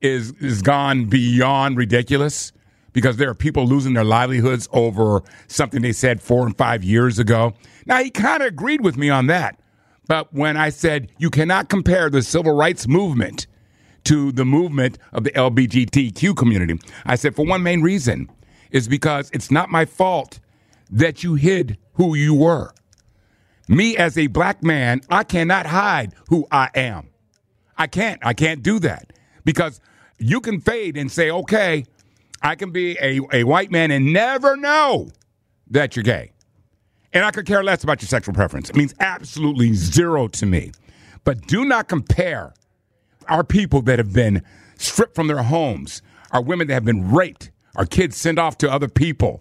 is, 0.00 0.32
is 0.32 0.62
gone 0.62 1.06
beyond 1.06 1.76
ridiculous 1.76 2.52
because 2.92 3.16
there 3.16 3.30
are 3.30 3.34
people 3.34 3.66
losing 3.66 3.94
their 3.94 4.04
livelihoods 4.04 4.68
over 4.72 5.22
something 5.46 5.82
they 5.82 5.92
said 5.92 6.20
four 6.20 6.44
and 6.44 6.56
five 6.56 6.82
years 6.82 7.18
ago. 7.18 7.54
Now, 7.86 8.02
he 8.02 8.10
kind 8.10 8.42
of 8.42 8.48
agreed 8.48 8.80
with 8.80 8.96
me 8.96 9.10
on 9.10 9.26
that. 9.28 9.59
But 10.10 10.34
when 10.34 10.56
I 10.56 10.70
said 10.70 11.12
you 11.18 11.30
cannot 11.30 11.68
compare 11.68 12.10
the 12.10 12.20
civil 12.20 12.52
rights 12.52 12.88
movement 12.88 13.46
to 14.02 14.32
the 14.32 14.44
movement 14.44 14.98
of 15.12 15.22
the 15.22 15.30
LBGTQ 15.30 16.36
community, 16.36 16.80
I 17.06 17.14
said 17.14 17.36
for 17.36 17.46
one 17.46 17.62
main 17.62 17.80
reason 17.80 18.28
is 18.72 18.88
because 18.88 19.30
it's 19.32 19.52
not 19.52 19.70
my 19.70 19.84
fault 19.84 20.40
that 20.90 21.22
you 21.22 21.36
hid 21.36 21.78
who 21.92 22.16
you 22.16 22.34
were. 22.34 22.72
Me 23.68 23.96
as 23.96 24.18
a 24.18 24.26
black 24.26 24.64
man, 24.64 25.00
I 25.10 25.22
cannot 25.22 25.66
hide 25.66 26.12
who 26.28 26.44
I 26.50 26.70
am. 26.74 27.10
I 27.78 27.86
can't. 27.86 28.18
I 28.24 28.34
can't 28.34 28.64
do 28.64 28.80
that 28.80 29.12
because 29.44 29.80
you 30.18 30.40
can 30.40 30.60
fade 30.60 30.96
and 30.96 31.08
say, 31.08 31.30
okay, 31.30 31.84
I 32.42 32.56
can 32.56 32.72
be 32.72 32.98
a, 33.00 33.20
a 33.32 33.44
white 33.44 33.70
man 33.70 33.92
and 33.92 34.12
never 34.12 34.56
know 34.56 35.10
that 35.68 35.94
you're 35.94 36.02
gay. 36.02 36.32
And 37.12 37.24
I 37.24 37.30
could 37.30 37.46
care 37.46 37.62
less 37.64 37.82
about 37.82 38.00
your 38.00 38.08
sexual 38.08 38.34
preference. 38.34 38.70
It 38.70 38.76
means 38.76 38.94
absolutely 39.00 39.74
zero 39.74 40.28
to 40.28 40.46
me. 40.46 40.72
But 41.24 41.46
do 41.46 41.64
not 41.64 41.88
compare 41.88 42.54
our 43.28 43.44
people 43.44 43.82
that 43.82 43.98
have 43.98 44.12
been 44.12 44.42
stripped 44.78 45.14
from 45.14 45.26
their 45.26 45.42
homes, 45.42 46.02
our 46.30 46.42
women 46.42 46.68
that 46.68 46.74
have 46.74 46.84
been 46.84 47.10
raped, 47.10 47.50
our 47.76 47.86
kids 47.86 48.16
sent 48.16 48.38
off 48.38 48.58
to 48.58 48.70
other 48.70 48.88
people, 48.88 49.40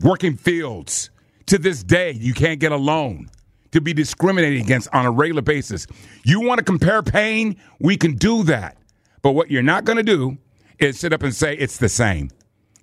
working 0.00 0.36
fields. 0.36 1.10
To 1.46 1.58
this 1.58 1.82
day, 1.82 2.12
you 2.12 2.32
can't 2.32 2.60
get 2.60 2.70
a 2.70 2.76
loan 2.76 3.28
to 3.72 3.80
be 3.80 3.92
discriminated 3.92 4.60
against 4.60 4.88
on 4.92 5.04
a 5.04 5.10
regular 5.10 5.42
basis. 5.42 5.86
You 6.24 6.40
want 6.40 6.58
to 6.58 6.64
compare 6.64 7.02
pain? 7.02 7.56
We 7.80 7.96
can 7.96 8.14
do 8.14 8.44
that. 8.44 8.76
But 9.22 9.32
what 9.32 9.50
you're 9.50 9.62
not 9.62 9.84
going 9.84 9.96
to 9.96 10.02
do 10.04 10.38
is 10.78 10.98
sit 10.98 11.12
up 11.12 11.22
and 11.22 11.34
say 11.34 11.56
it's 11.56 11.78
the 11.78 11.88
same. 11.88 12.30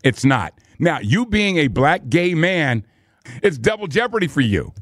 It's 0.04 0.26
not. 0.26 0.54
Now, 0.80 1.00
you 1.00 1.26
being 1.26 1.58
a 1.58 1.68
black 1.68 2.10
gay 2.10 2.34
man, 2.34 2.86
it's 3.44 3.58
double 3.58 3.88
jeopardy 3.88 4.28
for 4.28 4.42
you 4.42 4.74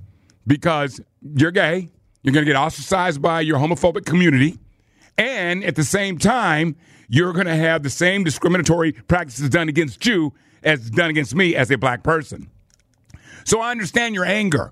because 0.48 1.02
you're 1.22 1.52
gay. 1.52 1.90
You're 2.24 2.34
going 2.34 2.46
to 2.46 2.52
get 2.52 2.58
ostracized 2.58 3.22
by 3.22 3.42
your 3.42 3.60
homophobic 3.60 4.06
community. 4.06 4.58
And 5.18 5.64
at 5.64 5.76
the 5.76 5.84
same 5.84 6.18
time, 6.18 6.76
you're 7.08 7.34
going 7.34 7.46
to 7.46 7.56
have 7.56 7.84
the 7.84 7.90
same 7.90 8.24
discriminatory 8.24 8.94
practices 8.94 9.50
done 9.50 9.70
against 9.70 10.06
you 10.06 10.34
as 10.64 10.90
done 10.90 11.10
against 11.10 11.36
me 11.36 11.56
as 11.56 11.70
a 11.70 11.78
black 11.78 12.04
person. 12.04 12.50
So 13.44 13.62
I 13.62 13.72
understand 13.72 14.16
your 14.16 14.26
anger. 14.26 14.72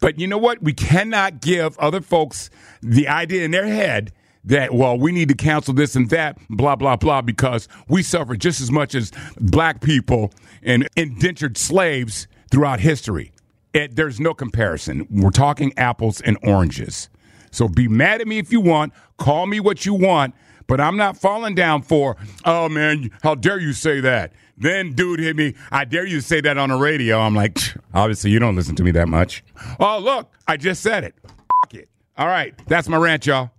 But 0.00 0.18
you 0.18 0.26
know 0.26 0.38
what? 0.38 0.62
We 0.62 0.72
cannot 0.72 1.42
give 1.42 1.78
other 1.78 2.00
folks 2.00 2.48
the 2.82 3.06
idea 3.08 3.44
in 3.44 3.50
their 3.50 3.66
head 3.66 4.12
that, 4.44 4.72
well, 4.72 4.98
we 4.98 5.12
need 5.12 5.28
to 5.28 5.34
cancel 5.34 5.74
this 5.74 5.94
and 5.94 6.08
that, 6.08 6.38
blah, 6.48 6.76
blah, 6.76 6.96
blah, 6.96 7.20
because 7.20 7.68
we 7.88 8.02
suffer 8.02 8.36
just 8.36 8.62
as 8.62 8.70
much 8.70 8.94
as 8.94 9.12
black 9.38 9.82
people 9.82 10.32
and 10.62 10.88
indentured 10.96 11.58
slaves 11.58 12.26
throughout 12.50 12.80
history. 12.80 13.32
It, 13.72 13.96
there's 13.96 14.18
no 14.18 14.34
comparison. 14.34 15.06
We're 15.10 15.30
talking 15.30 15.72
apples 15.76 16.20
and 16.20 16.36
oranges. 16.42 17.08
So 17.50 17.68
be 17.68 17.88
mad 17.88 18.20
at 18.20 18.26
me 18.26 18.38
if 18.38 18.52
you 18.52 18.60
want, 18.60 18.92
call 19.16 19.46
me 19.46 19.60
what 19.60 19.86
you 19.86 19.94
want, 19.94 20.34
but 20.66 20.80
I'm 20.80 20.96
not 20.96 21.16
falling 21.16 21.54
down 21.54 21.82
for, 21.82 22.16
oh 22.44 22.68
man, 22.68 23.10
how 23.22 23.34
dare 23.34 23.58
you 23.58 23.72
say 23.72 24.00
that? 24.00 24.32
Then 24.56 24.92
dude 24.92 25.20
hit 25.20 25.36
me, 25.36 25.54
I 25.70 25.84
dare 25.84 26.06
you 26.06 26.20
to 26.20 26.22
say 26.22 26.40
that 26.42 26.58
on 26.58 26.68
the 26.68 26.76
radio. 26.76 27.18
I'm 27.18 27.34
like, 27.34 27.58
obviously 27.94 28.30
you 28.30 28.38
don't 28.38 28.56
listen 28.56 28.76
to 28.76 28.84
me 28.84 28.90
that 28.92 29.08
much. 29.08 29.42
Oh, 29.78 29.98
look, 29.98 30.32
I 30.46 30.56
just 30.56 30.82
said 30.82 31.04
it. 31.04 31.14
F- 31.24 31.74
it. 31.74 31.88
All 32.16 32.26
right, 32.26 32.54
that's 32.66 32.88
my 32.88 32.96
rant, 32.96 33.26
y'all. 33.26 33.50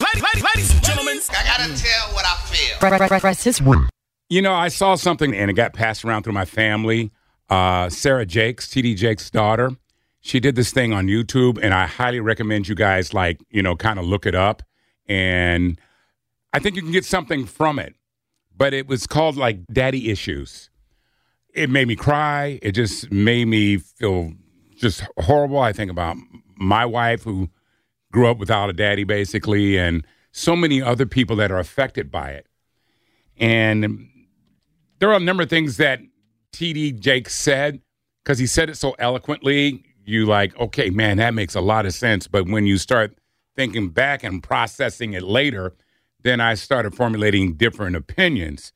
Ladies, 0.00 0.22
ladies, 0.22 0.44
ladies 0.44 0.70
and 0.72 0.84
gentlemen, 0.84 1.18
I 1.30 1.44
gotta 1.44 1.82
tell 1.82 2.14
what 2.14 2.24
I 2.26 2.34
feel. 2.46 2.76
You 4.28 4.42
know, 4.42 4.52
I 4.52 4.68
saw 4.68 4.94
something 4.94 5.34
and 5.34 5.50
it 5.50 5.54
got 5.54 5.72
passed 5.72 6.04
around 6.04 6.24
through 6.24 6.34
my 6.34 6.44
family. 6.44 7.12
Uh, 7.48 7.88
Sarah 7.88 8.26
Jakes, 8.26 8.68
TD 8.68 8.96
Jakes' 8.96 9.30
daughter, 9.30 9.70
she 10.20 10.40
did 10.40 10.56
this 10.56 10.72
thing 10.72 10.92
on 10.92 11.06
YouTube, 11.06 11.58
and 11.62 11.72
I 11.72 11.86
highly 11.86 12.20
recommend 12.20 12.68
you 12.68 12.74
guys, 12.74 13.14
like, 13.14 13.40
you 13.50 13.62
know, 13.62 13.76
kind 13.76 13.98
of 13.98 14.04
look 14.04 14.26
it 14.26 14.34
up. 14.34 14.62
And 15.06 15.80
I 16.52 16.58
think 16.58 16.76
you 16.76 16.82
can 16.82 16.92
get 16.92 17.04
something 17.04 17.46
from 17.46 17.78
it. 17.78 17.94
But 18.56 18.74
it 18.74 18.88
was 18.88 19.06
called 19.06 19.36
like 19.36 19.64
Daddy 19.72 20.10
Issues. 20.10 20.68
It 21.54 21.70
made 21.70 21.88
me 21.88 21.96
cry. 21.96 22.58
It 22.60 22.72
just 22.72 23.10
made 23.10 23.46
me 23.46 23.78
feel 23.78 24.32
just 24.76 25.02
horrible. 25.18 25.60
I 25.60 25.72
think 25.72 25.90
about 25.90 26.16
my 26.56 26.84
wife 26.84 27.22
who 27.22 27.48
grew 28.12 28.28
up 28.28 28.38
without 28.38 28.68
a 28.68 28.72
daddy, 28.72 29.04
basically, 29.04 29.78
and 29.78 30.04
so 30.32 30.56
many 30.56 30.82
other 30.82 31.06
people 31.06 31.36
that 31.36 31.50
are 31.50 31.58
affected 31.58 32.10
by 32.10 32.30
it. 32.30 32.46
And 33.38 34.08
there 34.98 35.10
are 35.10 35.16
a 35.16 35.20
number 35.20 35.44
of 35.44 35.50
things 35.50 35.76
that 35.76 36.00
TD 36.58 36.98
Jake 36.98 37.28
said 37.28 37.80
because 38.24 38.40
he 38.40 38.46
said 38.46 38.68
it 38.68 38.76
so 38.76 38.96
eloquently. 38.98 39.84
You 40.04 40.26
like, 40.26 40.58
okay, 40.58 40.90
man, 40.90 41.18
that 41.18 41.32
makes 41.32 41.54
a 41.54 41.60
lot 41.60 41.86
of 41.86 41.94
sense. 41.94 42.26
But 42.26 42.48
when 42.48 42.66
you 42.66 42.78
start 42.78 43.16
thinking 43.54 43.90
back 43.90 44.24
and 44.24 44.42
processing 44.42 45.12
it 45.12 45.22
later, 45.22 45.76
then 46.24 46.40
I 46.40 46.54
started 46.54 46.96
formulating 46.96 47.54
different 47.54 47.94
opinions. 47.94 48.72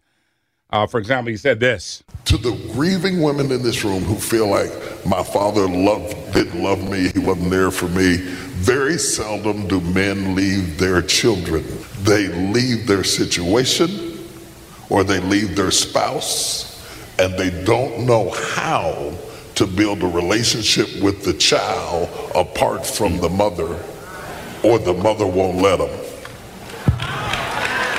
Uh, 0.71 0.87
for 0.87 0.99
example, 1.01 1.33
he 1.33 1.37
said 1.37 1.59
this. 1.59 2.05
To 2.27 2.37
the 2.37 2.53
grieving 2.73 3.21
women 3.21 3.51
in 3.51 3.64
this 3.64 3.83
room 3.83 4.05
who 4.05 4.14
feel 4.14 4.47
like 4.47 4.71
my 5.05 5.25
father 5.25 5.66
loved, 5.66 6.14
didn't 6.33 6.62
love 6.62 6.88
me, 6.88 7.09
he 7.09 7.18
wasn't 7.18 7.51
there 7.51 7.73
for 7.73 7.88
me, 7.88 8.18
very 8.62 8.97
seldom 8.97 9.66
do 9.66 9.81
men 9.81 10.37
leave 10.37 10.79
their 10.79 11.03
children. 11.03 11.64
They 12.03 12.29
leave 12.29 12.87
their 12.87 13.03
situation 13.03 14.21
or 14.88 15.03
they 15.03 15.18
leave 15.18 15.57
their 15.57 15.73
spouse 15.73 16.71
and 17.22 17.38
they 17.38 17.50
don't 17.64 18.04
know 18.04 18.30
how 18.30 19.16
to 19.54 19.64
build 19.64 20.02
a 20.02 20.08
relationship 20.08 20.88
with 21.00 21.24
the 21.24 21.32
child 21.32 22.08
apart 22.35 22.85
from 22.85 23.18
the 23.18 23.28
mother 23.28 23.80
or 24.64 24.78
the 24.80 24.92
mother 24.92 25.24
won't 25.24 25.58
let 25.58 25.78
them. 25.78 25.90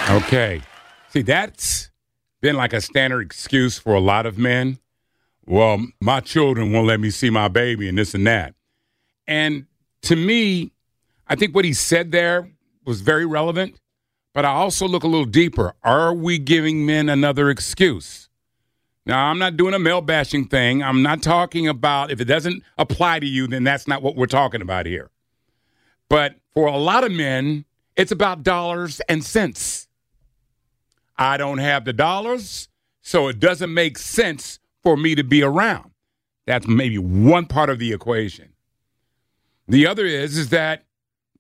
Okay. 0.10 0.62
See, 1.10 1.22
that's 1.22 1.90
been 2.42 2.58
like 2.58 2.74
a 2.74 2.82
standard 2.82 3.22
excuse 3.22 3.80
for 3.80 3.94
a 3.94 4.02
lot 4.02 4.26
of 4.26 4.38
men. 4.38 4.78
Well, 5.46 5.86
my 6.02 6.20
children 6.20 6.74
won't 6.74 6.88
let 6.88 7.00
me 7.00 7.10
see 7.10 7.30
my 7.30 7.48
baby 7.48 7.88
and 7.88 7.98
this 7.98 8.14
and 8.14 8.28
that. 8.28 8.56
And 9.26 9.68
to 10.02 10.18
me, 10.18 10.74
I 11.28 11.36
think 11.36 11.56
what 11.56 11.64
he 11.64 11.74
said 11.74 12.12
there 12.12 12.52
was 12.86 13.00
very 13.00 13.26
relevant, 13.26 13.80
but 14.34 14.44
I 14.44 14.50
also 14.50 14.86
look 14.86 15.04
a 15.04 15.08
little 15.08 15.26
deeper. 15.26 15.76
Are 15.82 16.14
we 16.14 16.40
giving 16.40 16.86
men 16.86 17.08
another 17.08 17.50
excuse? 17.50 18.23
Now, 19.06 19.26
I'm 19.26 19.38
not 19.38 19.58
doing 19.58 19.74
a 19.74 19.80
male 19.80 20.02
bashing 20.02 20.46
thing. 20.46 20.82
I'm 20.82 21.02
not 21.02 21.22
talking 21.22 21.68
about 21.68 22.10
if 22.10 22.22
it 22.22 22.26
doesn't 22.26 22.64
apply 22.78 23.20
to 23.20 23.26
you, 23.26 23.48
then 23.48 23.64
that's 23.64 23.88
not 23.88 24.02
what 24.02 24.16
we're 24.16 24.28
talking 24.28 24.62
about 24.62 24.86
here. 24.86 25.10
But 26.10 26.36
for 26.54 26.68
a 26.68 26.78
lot 26.78 27.04
of 27.04 27.12
men, 27.12 27.66
it's 27.96 28.12
about 28.12 28.44
dollars 28.44 29.02
and 29.10 29.24
cents. 29.24 29.88
I 31.18 31.38
don't 31.38 31.58
have 31.60 31.86
the 31.86 31.94
dollars, 31.94 32.70
so 33.02 33.28
it 33.28 33.40
doesn't 33.40 33.74
make 33.74 33.98
sense 33.98 34.60
for 34.82 34.98
me 34.98 35.16
to 35.16 35.24
be 35.24 35.44
around. 35.44 35.92
That's 36.46 36.68
maybe 36.68 36.98
one 36.98 37.46
part 37.46 37.70
of 37.70 37.80
the 37.80 37.94
equation. 37.94 38.50
The 39.68 39.88
other 39.88 40.06
is 40.06 40.38
is 40.38 40.50
that 40.50 40.86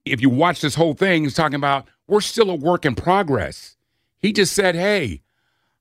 if 0.05 0.21
you 0.21 0.29
watch 0.29 0.61
this 0.61 0.75
whole 0.75 0.93
thing, 0.93 1.23
he's 1.23 1.33
talking 1.33 1.55
about 1.55 1.87
we're 2.07 2.21
still 2.21 2.49
a 2.49 2.55
work 2.55 2.85
in 2.85 2.95
progress. 2.95 3.75
He 4.19 4.31
just 4.31 4.53
said, 4.53 4.75
"Hey, 4.75 5.22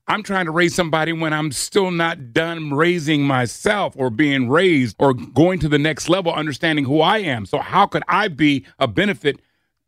I'm 0.07 0.21
trying 0.21 0.45
to 0.45 0.51
raise 0.51 0.75
somebody 0.75 1.13
when 1.13 1.31
I'm 1.31 1.51
still 1.51 1.89
not 1.89 2.33
done 2.33 2.73
raising 2.73 3.23
myself 3.23 3.93
or 3.97 4.09
being 4.09 4.49
raised 4.49 4.97
or 4.99 5.13
going 5.13 5.59
to 5.59 5.69
the 5.69 5.79
next 5.79 6.09
level, 6.09 6.33
understanding 6.33 6.85
who 6.85 6.99
I 7.01 7.19
am. 7.19 7.45
So 7.45 7.59
how 7.59 7.85
could 7.87 8.03
I 8.07 8.27
be 8.27 8.65
a 8.79 8.87
benefit 8.87 9.39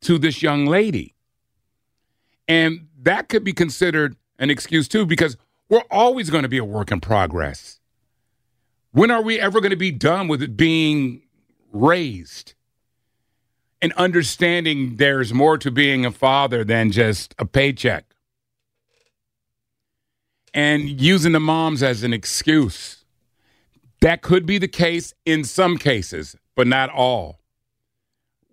to 0.02 0.18
this 0.18 0.42
young 0.42 0.66
lady?" 0.66 1.16
And 2.48 2.88
that 3.02 3.28
could 3.28 3.44
be 3.44 3.54
considered 3.54 4.16
an 4.40 4.50
excuse 4.50 4.88
too, 4.88 5.06
because 5.06 5.36
we're 5.70 5.84
always 5.92 6.30
going 6.30 6.44
to 6.44 6.50
be 6.50 6.58
a 6.58 6.66
work 6.66 6.92
in 6.92 7.02
progress. 7.02 7.80
When 8.92 9.12
are 9.12 9.22
we 9.22 9.40
ever 9.40 9.60
going 9.60 9.72
to 9.72 9.76
be 9.76 9.92
done 9.92 10.28
with 10.28 10.42
it 10.42 10.56
being 10.56 11.24
raised 11.74 12.54
and 13.82 13.92
understanding 13.94 14.96
there's 14.96 15.34
more 15.34 15.58
to 15.58 15.70
being 15.72 16.06
a 16.06 16.12
father 16.12 16.64
than 16.64 16.92
just 16.92 17.36
a 17.38 17.46
paycheck? 17.46 18.15
And 20.56 20.90
using 21.00 21.34
the 21.34 21.40
moms 21.40 21.84
as 21.84 22.02
an 22.02 22.14
excuse. 22.14 23.04
That 24.02 24.24
could 24.24 24.48
be 24.48 24.58
the 24.58 24.68
case 24.68 25.14
in 25.24 25.44
some 25.44 25.78
cases, 25.78 26.36
but 26.56 26.66
not 26.66 26.90
all 26.90 27.40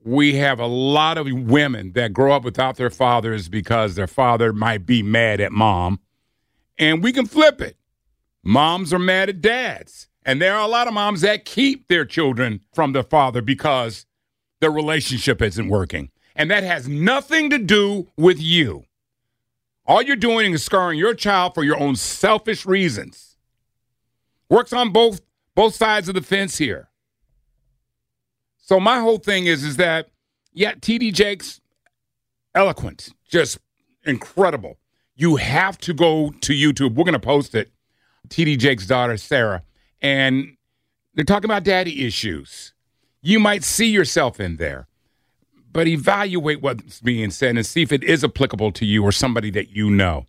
we 0.05 0.35
have 0.35 0.59
a 0.59 0.67
lot 0.67 1.19
of 1.19 1.27
women 1.31 1.93
that 1.93 2.12
grow 2.12 2.33
up 2.33 2.45
without 2.45 2.77
their 2.77 2.91
fathers 2.91 3.49
because 3.49 3.95
their 3.95 4.07
father 4.07 4.53
might 4.53 4.85
be 4.87 5.03
mad 5.03 5.41
at 5.41 5.53
mom. 5.53 6.01
And 6.79 7.03
we 7.03 7.12
can 7.12 7.27
flip 7.27 7.61
it. 7.61 7.77
Moms 8.43 8.93
are 8.93 8.99
mad 8.99 9.29
at 9.29 9.41
dads. 9.41 10.09
And 10.25 10.41
there 10.41 10.55
are 10.55 10.65
a 10.65 10.71
lot 10.71 10.88
of 10.88 10.95
moms 10.95 11.21
that 11.21 11.45
keep 11.45 11.88
their 11.88 12.05
children 12.05 12.61
from 12.75 12.93
their 12.93 13.03
father 13.03 13.43
because 13.43 14.07
their 14.61 14.71
relationship 14.71 15.43
isn't 15.43 15.69
working. 15.69 16.11
And 16.35 16.51
that 16.51 16.65
has 16.65 16.88
nothing 16.88 17.51
to 17.51 17.59
do 17.59 18.09
with 18.17 18.41
you. 18.41 18.85
All 19.87 20.03
you're 20.03 20.16
doing 20.16 20.53
is 20.53 20.64
scarring 20.64 20.99
your 20.99 21.14
child 21.14 21.55
for 21.55 21.64
your 21.64 21.79
own 21.79 21.97
selfish 21.97 22.64
reasons. 22.66 23.37
Works 24.49 24.73
on 24.73 24.90
both 24.92 25.21
both 25.55 25.75
sides 25.75 26.09
of 26.09 26.14
the 26.14 26.23
fence 26.23 26.59
here. 26.59 26.88
So 28.59 28.81
my 28.81 29.01
whole 29.01 29.18
thing 29.18 29.47
is 29.47 29.64
is 29.64 29.77
that 29.77 30.09
yeah, 30.53 30.75
TD 30.75 31.12
Jakes 31.14 31.61
eloquent, 32.55 33.11
just 33.29 33.59
incredible. 34.05 34.79
You 35.16 35.37
have 35.37 35.79
to 35.79 35.95
go 35.95 36.31
to 36.42 36.53
YouTube. 36.53 36.95
We're 36.95 37.05
going 37.05 37.14
to 37.14 37.18
post 37.21 37.55
it. 37.55 37.71
TD 38.29 38.59
Jakes' 38.59 38.87
daughter 38.87 39.16
Sarah 39.16 39.62
and 40.01 40.57
They're 41.14 41.25
talking 41.25 41.47
about 41.47 41.64
daddy 41.64 42.07
issues. 42.07 42.73
You 43.23 43.38
might 43.40 43.64
see 43.64 43.90
yourself 43.90 44.40
in 44.40 44.57
there, 44.57 44.88
but 45.73 45.87
evaluate 45.87 46.61
what's 46.61 47.01
being 47.01 47.31
said 47.31 47.57
and 47.57 47.67
see 47.67 47.83
if 47.83 47.93
it 47.93 48.05
is 48.05 48.23
applicable 48.23 48.73
to 48.73 48.85
you 48.85 49.03
or 49.03 49.13
somebody 49.13 49.51
that 49.51 49.71
you 49.71 49.91
know. 49.91 50.27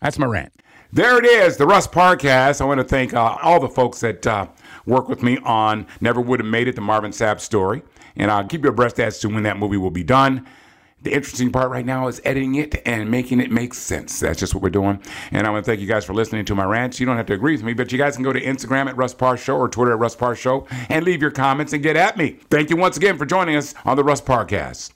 That's 0.00 0.18
my 0.18 0.26
rant. 0.26 0.52
There 0.92 1.18
it 1.18 1.24
is, 1.24 1.56
the 1.56 1.66
Russ 1.66 1.86
Parcast. 1.86 2.60
I 2.60 2.64
want 2.64 2.78
to 2.78 2.84
thank 2.84 3.14
uh, 3.14 3.38
all 3.42 3.60
the 3.60 3.68
folks 3.68 4.00
that 4.00 4.26
uh, 4.26 4.46
work 4.84 5.08
with 5.08 5.22
me 5.22 5.38
on 5.38 5.86
Never 6.00 6.20
Would 6.20 6.40
Have 6.40 6.46
Made 6.46 6.68
It, 6.68 6.74
the 6.74 6.82
Marvin 6.82 7.12
Sapp 7.12 7.40
story. 7.40 7.82
And 8.16 8.30
I'll 8.30 8.44
keep 8.44 8.62
you 8.62 8.68
abreast 8.68 9.00
as 9.00 9.18
to 9.20 9.28
when 9.28 9.42
that 9.44 9.56
movie 9.58 9.78
will 9.78 9.90
be 9.90 10.04
done. 10.04 10.46
The 11.02 11.12
interesting 11.12 11.50
part 11.50 11.70
right 11.70 11.84
now 11.84 12.06
is 12.06 12.20
editing 12.24 12.54
it 12.54 12.80
and 12.86 13.10
making 13.10 13.40
it 13.40 13.50
make 13.50 13.74
sense. 13.74 14.20
That's 14.20 14.38
just 14.38 14.54
what 14.54 14.62
we're 14.62 14.70
doing. 14.70 15.02
And 15.32 15.46
I 15.46 15.50
want 15.50 15.64
to 15.64 15.70
thank 15.70 15.80
you 15.80 15.88
guys 15.88 16.04
for 16.04 16.14
listening 16.14 16.44
to 16.44 16.54
my 16.54 16.64
rants. 16.64 17.00
You 17.00 17.06
don't 17.06 17.16
have 17.16 17.26
to 17.26 17.32
agree 17.32 17.52
with 17.52 17.64
me, 17.64 17.74
but 17.74 17.90
you 17.90 17.98
guys 17.98 18.14
can 18.14 18.22
go 18.22 18.32
to 18.32 18.40
Instagram 18.40 18.86
at 18.86 18.96
Russ 18.96 19.12
Parr 19.12 19.36
Show 19.36 19.56
or 19.56 19.68
Twitter 19.68 19.92
at 19.92 19.98
Russ 19.98 20.14
Parr 20.14 20.36
Show 20.36 20.66
and 20.88 21.04
leave 21.04 21.20
your 21.20 21.32
comments 21.32 21.72
and 21.72 21.82
get 21.82 21.96
at 21.96 22.16
me. 22.16 22.38
Thank 22.50 22.70
you 22.70 22.76
once 22.76 22.96
again 22.96 23.18
for 23.18 23.26
joining 23.26 23.56
us 23.56 23.74
on 23.84 23.96
the 23.96 24.04
Russ 24.04 24.20
Parcast. 24.20 24.92